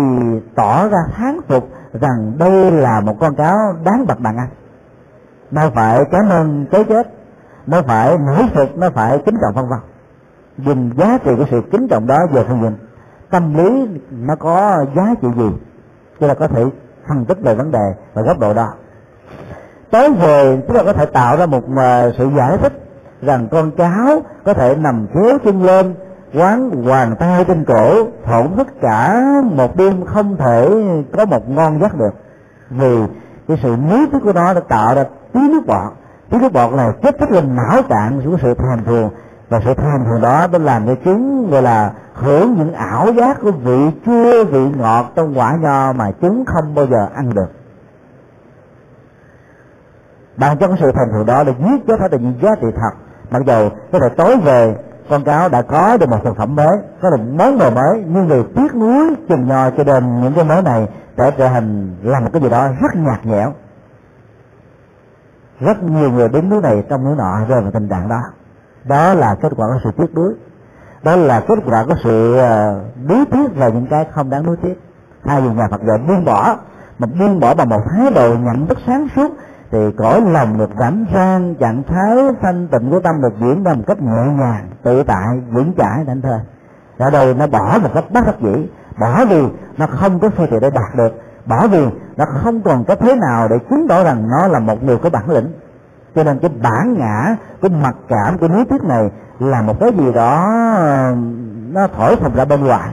[0.55, 4.49] tỏ ra tháng phục rằng đây là một con cáo đáng bậc đàn anh.
[5.51, 7.07] Nó phải cảm ơn cái chết
[7.67, 9.79] nó phải nổi phục nó phải kính trọng vân vân.
[10.57, 12.77] Dùng giá trị của sự kính trọng đó về phương diện
[13.31, 15.49] tâm lý nó có giá trị gì
[16.19, 16.65] chúng ta có thể
[17.07, 18.73] phân tích về vấn đề và góc độ đó.
[19.91, 22.73] Tới về, chúng ta có thể tạo ra một ờ, sự giải thích
[23.21, 25.95] rằng con cháu có thể nằm chéo chân lên
[26.33, 30.69] quán hoàng tay trên cổ, thổn thức cả một đêm không thể
[31.17, 32.13] có một ngon giấc được.
[32.69, 33.03] Vì
[33.47, 35.03] cái sự nuối tức của nó đã tạo ra
[35.33, 35.93] tí nước bọt.
[36.29, 39.09] Tí nước bọt này kích thích lên não tạng của sự thèm thuồng.
[39.49, 43.37] Và sự thèm thuồng đó đã làm cho chúng, gọi là, hưởng những ảo giác
[43.41, 47.51] của vị chua, vị ngọt trong quả nho mà chúng không bao giờ ăn được.
[50.37, 52.91] Bằng cho cái sự thèm thuồng đó để giết chết hết những giá trị thật.
[53.31, 54.75] Mặc dù có thể tối về
[55.11, 58.27] con cáo đã có được một sản phẩm mới, có được món đồ mới, nhưng
[58.27, 60.87] người tiếc nuối, chừng nhò cho nên những cái mới này
[61.17, 63.53] để trở thành làm một cái gì đó rất nhạt nhẽo.
[65.59, 68.21] Rất nhiều người đến núi này trong núi nọ rơi vào tình trạng đó.
[68.83, 70.33] Đó là kết quả của sự tiếc nuối.
[71.03, 74.57] Đó là kết quả của sự ờ, nuối tiếc về những cái không đáng nuối
[74.61, 74.81] tiếc.
[75.25, 76.55] Hai vì nhà Phật dạy buông bỏ,
[76.99, 79.31] mà buông bỏ bằng một thái độ nhận thức sáng suốt
[79.71, 83.73] thì cõi lòng được rảnh sang trạng thái thanh tịnh của tâm được diễn ra
[83.73, 86.39] một cách nhẹ nhàng, tự tại, vững chãi đánh thơi
[86.97, 88.69] ở đây nó bỏ một cách bất đắc dĩ,
[88.99, 89.43] bỏ vì
[89.77, 93.15] nó không có phương tiện để đạt được, bỏ vì nó không còn có thế
[93.15, 95.53] nào để chứng tỏ rằng nó là một người có bản lĩnh.
[96.15, 99.91] Cho nên cái bản ngã, cái mặc cảm của lý thuyết này là một cái
[99.97, 100.47] gì đó,
[101.71, 102.89] nó thổi phồng ra bên ngoài,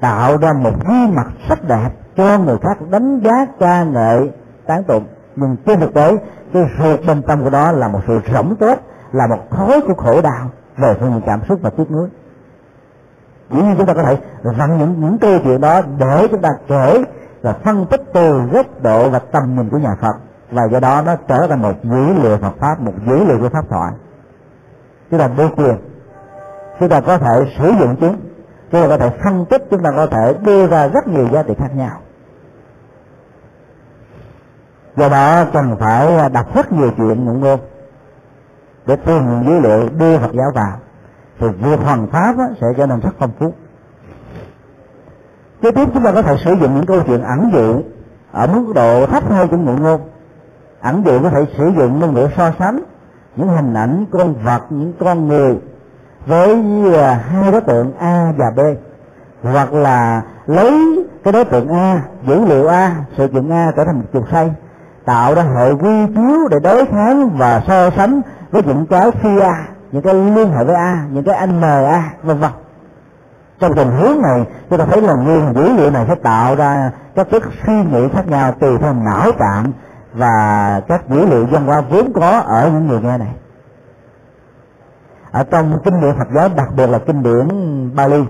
[0.00, 4.30] tạo ra một gương mặt sắc đẹp cho người khác, đánh giá ca ngợi,
[4.66, 5.06] tán tụng
[5.36, 6.16] nhưng trên thực tế,
[6.52, 8.78] cái ruột bên trong của đó là một sự rỗng tốt
[9.12, 12.08] là một khối của khổ đau về phương diện cảm xúc và tiếc nuối.
[13.50, 16.50] Dĩ nhiên chúng ta có thể rằng những những câu chuyện đó để chúng ta
[16.68, 17.04] kể
[17.42, 20.14] và phân tích từ góc độ và tầm nhìn của nhà Phật.
[20.50, 23.48] Và do đó nó trở thành một dữ liệu Phật pháp, một dữ liệu của
[23.48, 23.92] pháp thoại.
[25.10, 25.76] Chúng ta đưa quyền,
[26.80, 28.16] chúng ta có thể sử dụng chúng
[28.72, 31.42] chúng ta có thể phân tích, chúng ta có thể đưa ra rất nhiều giá
[31.42, 32.00] trị khác nhau
[34.96, 37.60] do đó cần phải đọc rất nhiều chuyện ngụ ngôn
[38.86, 40.78] để tìm dữ liệu đưa Phật giáo vào,
[41.38, 43.52] thì việc hoàn pháp sẽ trở nên rất phong phú.
[45.62, 47.82] Kế tiếp chúng ta có thể sử dụng những câu chuyện ẩn dụ
[48.32, 50.00] ở mức độ thấp hơn trong ngụ ngôn
[50.80, 52.80] ẩn dụ có thể sử dụng ngôn ngữ so sánh
[53.36, 55.58] những hình ảnh con vật, những con người
[56.26, 56.62] với
[56.94, 58.60] à, hai đối tượng A và B,
[59.42, 63.96] hoặc là lấy cái đối tượng A, dữ liệu A, sự kiện A trở thành
[63.96, 64.50] một chuột say
[65.04, 69.38] tạo ra hệ quy chiếu để đối kháng và so sánh với những cái phi
[69.38, 72.50] A, những cái liên hệ với a, những cái anh a, vân vân.
[73.60, 76.90] Trong tình huống này, chúng ta thấy là nguyên dữ liệu này sẽ tạo ra
[77.14, 79.72] các chất suy nghĩ khác nhau tùy theo não trạng
[80.14, 83.34] và các dữ liệu văn hóa vốn có ở những người nghe này.
[85.30, 87.48] Ở trong kinh điển Phật giáo, đặc biệt là kinh điển
[87.96, 88.24] Bali,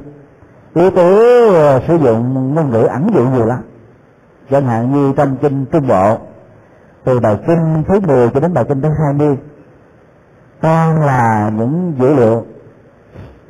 [0.74, 1.18] yếu tố
[1.54, 3.58] ờ, sử dụng ngôn ngữ ẩn dụ nhiều lắm.
[4.50, 6.18] Chẳng hạn như trong kinh Trung Bộ
[7.04, 9.38] từ bài kinh thứ 10 cho đến bài kinh thứ 20
[10.60, 12.44] toàn là những dữ liệu.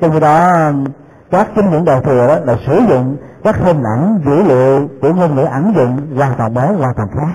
[0.01, 0.71] Trong khi đó,
[1.31, 5.13] các kinh điển đầu thừa đó là sử dụng các hình ảnh, dữ liệu của
[5.13, 7.35] ngôn ngữ ẩn dụng hoàn toàn mới, hoàn toàn khác.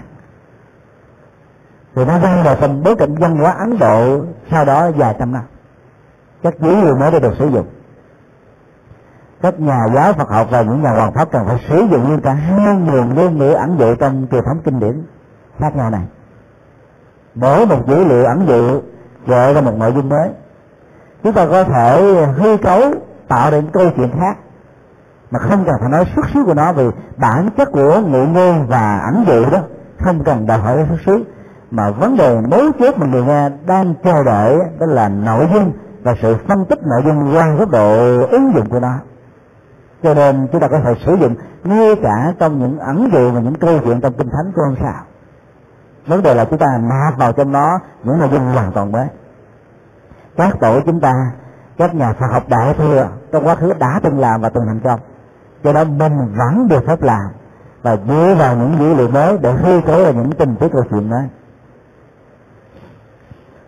[1.95, 5.32] Thì nó rơi vào trong bối cảnh văn hóa ấn độ sau đó vài trăm
[5.32, 5.43] năm.
[6.43, 7.67] Các dữ liệu mới đã được sử dụng.
[9.41, 12.22] Các nhà giáo Phật học và những nhà hoàng pháp cần phải sử dụng luôn
[12.22, 15.03] cả hai nguồn ngôn ngữ ẩn dụ trong truyền thống kinh điển
[15.60, 16.01] khác nhau này.
[17.36, 18.82] Mỗi một dữ liệu ẩn dụ,
[19.28, 20.30] gợi ra một nội dung mới.
[21.24, 22.82] Chúng ta có thể hư cấu,
[23.28, 24.38] tạo ra những câu chuyện khác.
[25.32, 26.84] Mà không cần phải nói xuất xứ của nó vì
[27.18, 29.60] bản chất của ngụ ngôn và ẩn dụ đó,
[29.99, 31.24] không cần đòi hỏi xuất xứ.
[31.72, 35.72] Mà vấn đề mấu chốt mà người nghe đang chờ đợi đó là nội dung
[36.03, 38.93] và sự phân tích nội dung qua góc độ ứng dụng của nó.
[40.03, 43.39] Cho nên chúng ta có thể sử dụng ngay cả trong những ẩn dụ và
[43.39, 45.03] những câu chuyện trong kinh thánh của ông sao
[46.08, 49.08] vấn đề là chúng ta nạp vào trong nó những nội dung hoàn toàn mới.
[50.38, 51.14] Các tổ chúng ta,
[51.78, 54.80] các nhà Phật học đại thừa trong quá khứ đã từng làm và từng thành
[54.80, 55.00] công.
[55.64, 57.28] Cho đó mình vẫn được phép làm
[57.82, 60.84] và dựa vào những dữ liệu mới để hư cấu là những tình tiết câu
[60.89, 61.24] chuyện mới.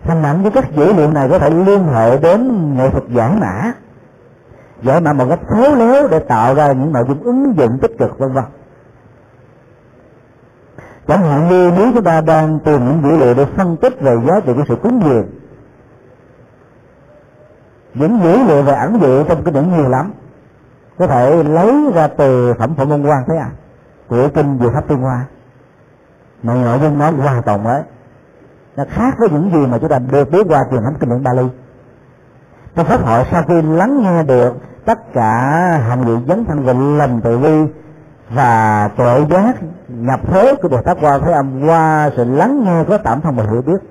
[0.04, 3.38] Hình ảnh với các dữ liệu này có thể liên hệ đến nghệ thuật giải
[3.40, 3.72] mã
[4.84, 7.92] giải mã một cách khéo léo để tạo ra những nội dung ứng dụng tích
[8.00, 8.44] cực, vân vân
[11.12, 14.16] chẳng hạn như nếu chúng ta đang tìm những dữ liệu để phân tích về
[14.28, 15.28] giá trị của sự cúng dường.
[17.94, 20.14] Những dữ liệu về ẩn dụ trong cái điển nhiều lắm.
[20.98, 23.50] Có thể lấy ra từ phẩm phẩm môn quan thế à?
[24.08, 25.26] Của kinh diệu pháp tương hoa.
[26.44, 27.82] Mà nội dung nó hoàn toàn mới.
[28.76, 31.24] Nó khác với những gì mà chúng ta được biết qua truyền thống kinh điển
[31.24, 31.48] Bali.
[32.76, 34.54] Trong pháp hội sau khi lắng nghe được
[34.86, 35.32] tất cả
[35.88, 37.66] hành vị dấn thân về lầm tự vi
[38.34, 39.56] và tuệ giác
[39.88, 43.36] nhập thế của Bồ Tát Quan Thế Âm qua sự lắng nghe, có tạm thông
[43.36, 43.82] và hiểu biết.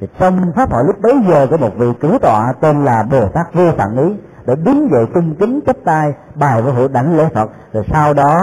[0.00, 3.28] Thì trong pháp hội lúc bấy giờ có một vị cứu tọa tên là Bồ
[3.28, 4.14] Tát Vô Tạng Ý
[4.46, 7.50] để đứng dậy cung kính chắp tay bài với hữu đảnh lễ Phật.
[7.72, 8.40] Rồi sau đó,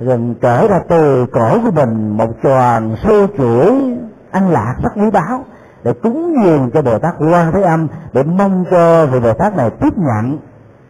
[0.00, 3.96] gần cởi ra từ cổ của mình một tròn sâu chuỗi
[4.30, 5.44] ăn lạc rất quý báu
[5.84, 9.56] để cúng dường cho Bồ Tát Quan Thế Âm để mong cho vị Bồ Tát
[9.56, 10.38] này tiếp nhận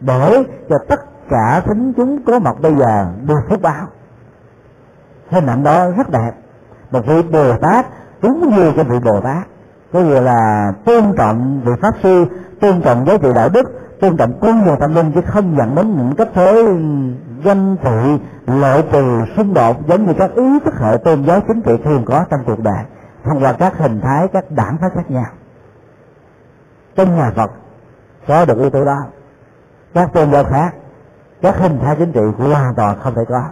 [0.01, 0.99] để cho tất
[1.31, 3.87] cả thính chúng có mặt bây giờ được phước báo.
[5.29, 6.31] Hình ảnh đó rất đẹp.
[6.91, 7.85] Một vị Bồ Tát
[8.21, 9.47] đúng như cho vị Bồ Tát.
[9.93, 12.25] Có nghĩa là tôn trọng vị pháp sư,
[12.61, 15.75] tôn trọng giá trị đạo đức, tôn trọng con người tâm linh, chứ không dẫn
[15.75, 16.63] đến những cách thế
[17.43, 21.61] danh thị lợi từ xung đột giống như các ý thức hệ tôn giáo chính
[21.61, 22.83] trị thường có trong cuộc đời,
[23.23, 25.25] thông qua các hình thái, các đảng phái khác nhau.
[26.95, 27.51] Trong nhà Phật
[28.27, 28.97] có được yếu tố đó.
[29.93, 30.73] Các tôn giáo khác
[31.41, 33.43] các hình thái chính trị hoàn toàn không thể có.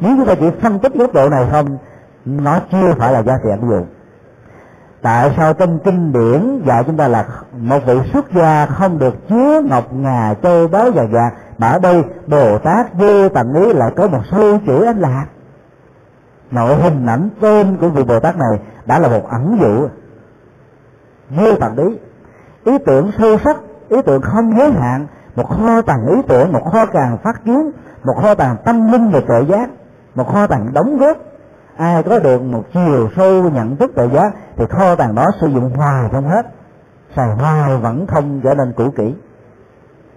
[0.00, 1.78] Nếu chúng ta chỉ phân tích góc độ này không,
[2.24, 3.86] nó chưa phải là giá trị áp dụng
[5.04, 9.28] tại sao trong kinh điển dạy chúng ta là một vị xuất gia không được
[9.28, 13.72] chứa ngọc ngà, châu báu vàng vàng, mà ở đây bồ tát vô tận ý
[13.72, 15.26] lại có một số chữ anh lạc.
[16.50, 19.88] Nội hình ảnh tên của vị bồ tát này đã là một ẩn dụ.
[21.30, 21.98] Vô tận ý.
[22.64, 23.56] Ý tưởng sâu sắc,
[23.88, 27.70] ý tưởng không giới hạn một kho tàng ý tưởng, một kho tàng phát kiến,
[28.04, 29.70] một kho tàng tâm linh về tội giác,
[30.14, 31.16] một kho tàng đóng góp.
[31.76, 35.46] Ai có được một chiều sâu nhận thức tội giác thì kho tàng đó sử
[35.46, 36.46] dụng hoài không hết.
[37.16, 39.14] Xài hoài vẫn không trở nên cũ kỹ.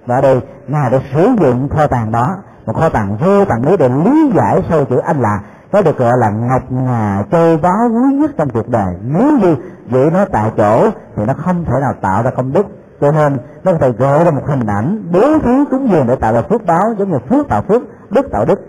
[0.06, 2.36] Và ở đây, ngài đã sử dụng kho tàng đó,
[2.66, 5.40] một kho tàng vô tàng ý để lý giải sâu chữ anh là
[5.72, 8.96] có được gọi là ngọc ngà châu báu quý nhất trong cuộc đời.
[9.02, 9.56] Nếu như
[9.92, 12.66] giữ nó tại chỗ thì nó không thể nào tạo ra công đức
[13.02, 16.16] cho nên, nó có thể gợi ra một hình ảnh, bố thí cúng dường để
[16.16, 18.60] tạo ra phước báo, giống như phước tạo phước, đức tạo đức,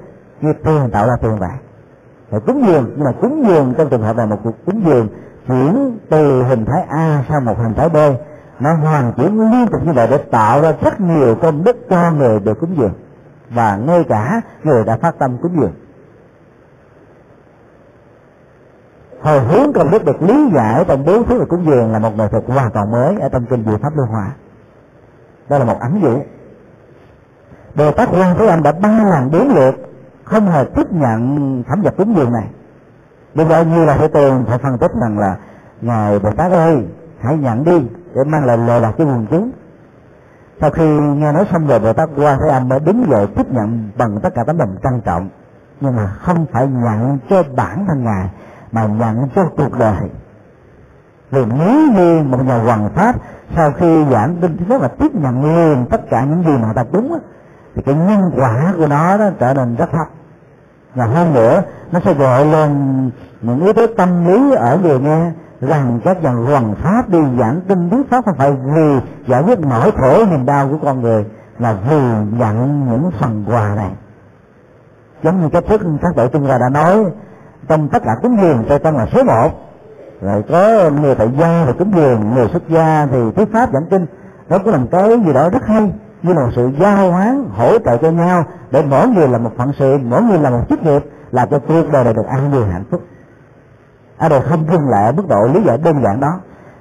[0.41, 1.51] như tiền tạo ra tiền vậy
[2.31, 5.09] rồi cúng dường, nhưng mà cúng dường trong trường hợp này một cuộc cúng dường
[5.49, 7.97] chuyển từ hình thái A sang một hình thái B.
[8.61, 12.11] Nó hoàn chuyển liên tục như vậy để tạo ra rất nhiều công đức cho
[12.11, 12.93] người được cúng dường.
[13.51, 15.73] Và ngay cả người đã phát tâm cúng dường.
[19.23, 22.16] Hồi hướng công đức được lý giải trong bốn thứ và cúng dường là một
[22.16, 24.32] nghệ thuật hoàn toàn mới ở trong kinh diệu pháp luân hòa
[25.49, 26.20] đó là một ẩn dụ
[27.74, 29.74] bồ tát quan thế âm đã ba lần đến lượt
[30.28, 32.47] không hề tiếp nhận thẩm vật cúng dường này.
[33.35, 35.36] Bây giờ như là thế tường phải phân tích rằng là,
[35.81, 36.86] ngài bồ tát ơi,
[37.20, 39.51] hãy nhận đi để mang lại lời lạc cho quần chúng.
[40.61, 43.51] Sau khi nghe nói xong rồi, bồ tát quan thế âm mới đứng dậy tiếp
[43.51, 45.28] nhận bằng tất cả tấm lòng trân trọng,
[45.81, 48.31] nhưng mà không phải nhận cho bản thân ngài
[48.73, 50.11] mà nhận cho cuộc đời
[51.31, 53.16] vì nếu như một nhà hoàng pháp
[53.57, 56.73] sau khi giảng kinh thứ nhất là tiếp nhận liền tất cả những gì mà
[56.73, 57.19] ta đúng á,
[57.74, 60.07] thì cái nhân quả của nó đó trở nên rất thấp.
[60.95, 61.62] Và hơn nữa
[61.93, 63.11] nó sẽ gọi lên
[63.43, 67.61] những yếu tố tâm lý ở người nghe rằng các nhà hoàng pháp đi giảng
[67.69, 71.24] kinh thuyết pháp không phải vì giải quyết nỗi khổ niềm đau của con người
[71.59, 72.01] là vì
[72.39, 73.90] nhận những phần quà này.
[75.23, 77.05] Giống như cái thức các đội trung gia đã nói
[77.69, 79.51] trong tất cả cúng dường tôi tăng là số một.
[80.21, 83.87] Rồi có người tại gia và cúng dường người xuất gia thì thuyết pháp giảng
[83.91, 84.07] kinh.
[84.49, 87.45] Đó cũng là một cái gì đó rất hay, như là một sự giao hoán,
[87.57, 90.63] hỗ trợ cho nhau để mỗi người là một phận sự, mỗi người là một
[90.69, 93.03] chức nghiệp làm cho cuộc đời này được an vui hạnh phúc.
[94.19, 96.41] Ở đây không dừng lại mức độ lý giải đơn giản đó,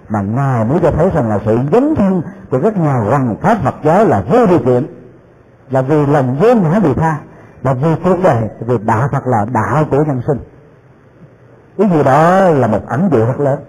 [0.10, 2.22] mà ngài muốn cho thấy rằng là sự dấn thân
[2.52, 4.88] của các nhà hoàng pháp Phật giáo là vô điều kiện,
[5.70, 7.18] là vì lòng vô ngã vì tha,
[7.64, 10.40] là vì cuộc đời, vì đạo Phật là đạo của nhân sinh
[11.78, 13.60] cái gì đó là một ẩn dụ rất lớn.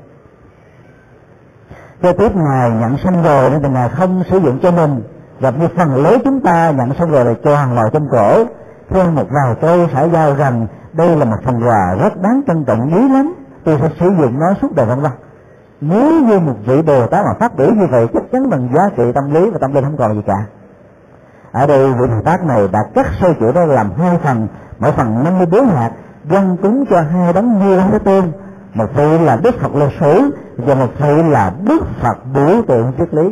[2.02, 5.02] Kế tiếp, ngài nhận xong rồi nên là ngài không sử dụng cho mình.
[5.40, 8.44] Gặp như phần lớn chúng ta nhận xong rồi là tròn vào trong cổ.
[8.90, 12.64] Thêm một vài câu xã giao rằng, đây là một phần quà rất đáng trân
[12.64, 13.34] trọng quý lắm.
[13.64, 15.12] Tôi sẽ sử dụng nó suốt đời vân vân
[15.80, 18.88] nếu như một vị bồ tát mà phát biểu như vậy, chắc chắn bằng giá
[18.96, 20.46] trị tâm lý và tâm linh không còn gì cả.
[21.52, 24.48] Ở đây vị bồ tát này đã cắt sâu chuỗi ra làm hai phần,
[24.78, 25.90] mỗi phần 54 hạt
[26.30, 28.32] dân cúng cho hai đấng như đấng thế tên,
[28.74, 32.92] một vị là đức phật lịch sử và một vị là đức phật biểu tượng
[32.98, 33.30] triết lý.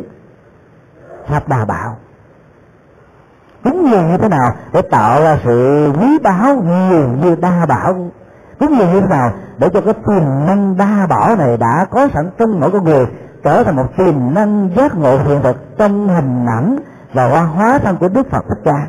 [1.27, 1.97] Pháp đà bảo.
[3.63, 7.93] Cúng dường như thế nào để tạo ra sự quý báu nhiều như đa bảo?
[8.59, 12.07] Cúng dường như thế nào để cho cái tiềm năng đa bảo này đã có
[12.13, 13.05] sẵn trong mỗi con người
[13.43, 16.77] trở thành một tiềm năng giác ngộ hiện thực trong hình ảnh
[17.13, 18.87] và hoa hóa thân của đức phật thích ca?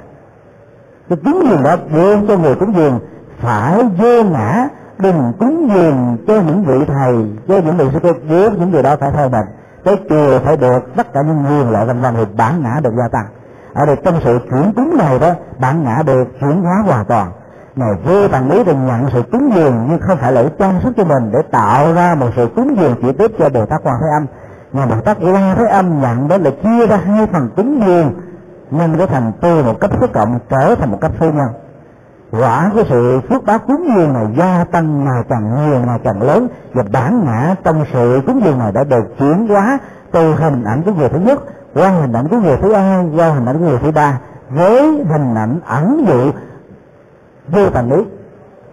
[1.08, 3.00] Cái cúng dường đó buông cho người cúng dường
[3.40, 7.14] phải vô ngã, đừng cúng dường cho những vị thầy,
[7.48, 9.46] cho những vị sư cô với những người đó phải theo mình
[9.84, 12.92] cái chùa phải được tất cả những nguồn lợi vân vân thì bản ngã được
[12.98, 13.26] gia tăng.
[13.74, 17.32] Ở đây trong sự chuyển cúng này đó, bản ngã được chuyển hóa hoàn toàn.
[17.76, 20.80] Ngài vô bằng lý đừng nhận sự cúng dường, nhưng không phải là để chăm
[20.82, 23.80] sóc cho mình, để tạo ra một sự cúng dường chỉ tiếp cho bồ tát
[23.84, 24.26] quan thế âm.
[24.72, 28.20] Ngài bồ tát quan thế âm nhận đó là chia ra hai phần cúng dường
[28.70, 31.48] nhưng nó thành từ một cấp số cộng trở thành một cấp số nhân
[32.30, 36.22] quả của sự phước báo cúng dường này gia tăng ngày càng nhiều, ngày càng
[36.22, 36.48] lớn.
[36.72, 39.78] Và bản ngã trong sự cúng dường này đã được chuyển hóa
[40.12, 41.42] từ hình ảnh của người thứ nhất
[41.74, 44.18] qua hình ảnh của người thứ hai, qua hình ảnh của người thứ ba.
[44.50, 46.30] Với hình ảnh ẩn dụ
[47.48, 48.04] vô tầng lý,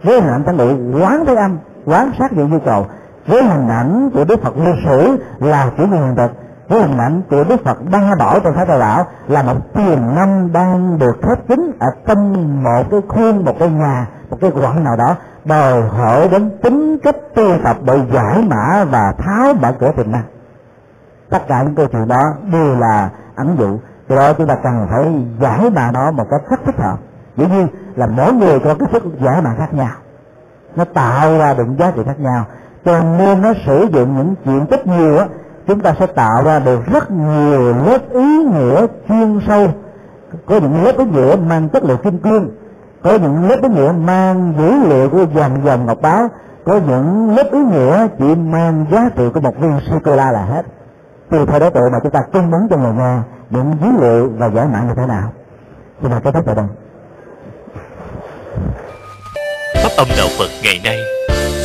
[0.04, 2.86] với hình ảnh tánh địa quán thế âm, quán sát những nhu cầu.
[3.28, 6.32] Với hình ảnh của đức phật lịch sử là chủ nhân hiện thực
[6.68, 10.16] với hình ảnh của đức phật ba bảo trong thái tà đạo là một tiềm
[10.16, 14.52] năm đang được khép kín ở trong một cái khuôn, một cái nhà, một cái
[14.56, 15.16] quận nào đó,
[15.46, 20.12] đòi hỏi đến tính cách tu tập để giải mã và tháo mở cửa tiềm
[20.12, 20.24] năng.
[21.30, 23.80] Tất cả những câu chuyện đó đều là ẩn dụ.
[24.10, 26.98] Do đó chúng ta cần phải giải mã nó một cách rất thích hợp.
[27.38, 29.92] Dĩ nhiên là mỗi người có cái sức giải mã khác nhau.
[30.76, 32.46] Nó tạo ra được giá trị khác nhau.
[32.86, 35.26] Cho nên nó sử dụng những chuyện tích nhiều á
[35.68, 39.68] chúng ta sẽ tạo ra được rất nhiều lớp ý nghĩa chuyên sâu.
[40.46, 42.50] Có những lớp ý nghĩa mang chất liệu kim cương,
[43.04, 46.28] có những lớp ý nghĩa mang dữ liệu của dòng dòng ngọc báo,
[46.66, 50.32] có những lớp ý nghĩa chỉ mang giá trị của một viên sô cô la
[50.32, 50.66] là hết.
[51.32, 53.18] Tùy theo đối tượng mà chúng ta cung ứng cho người nghe
[53.50, 55.32] những dữ liệu và giải mã như thế nào.
[56.02, 56.66] Xin mời kết thúc tại đây
[59.86, 61.00] pháp âm đạo phật ngày nay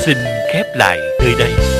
[0.07, 0.17] xin
[0.53, 1.80] khép lại nơi đây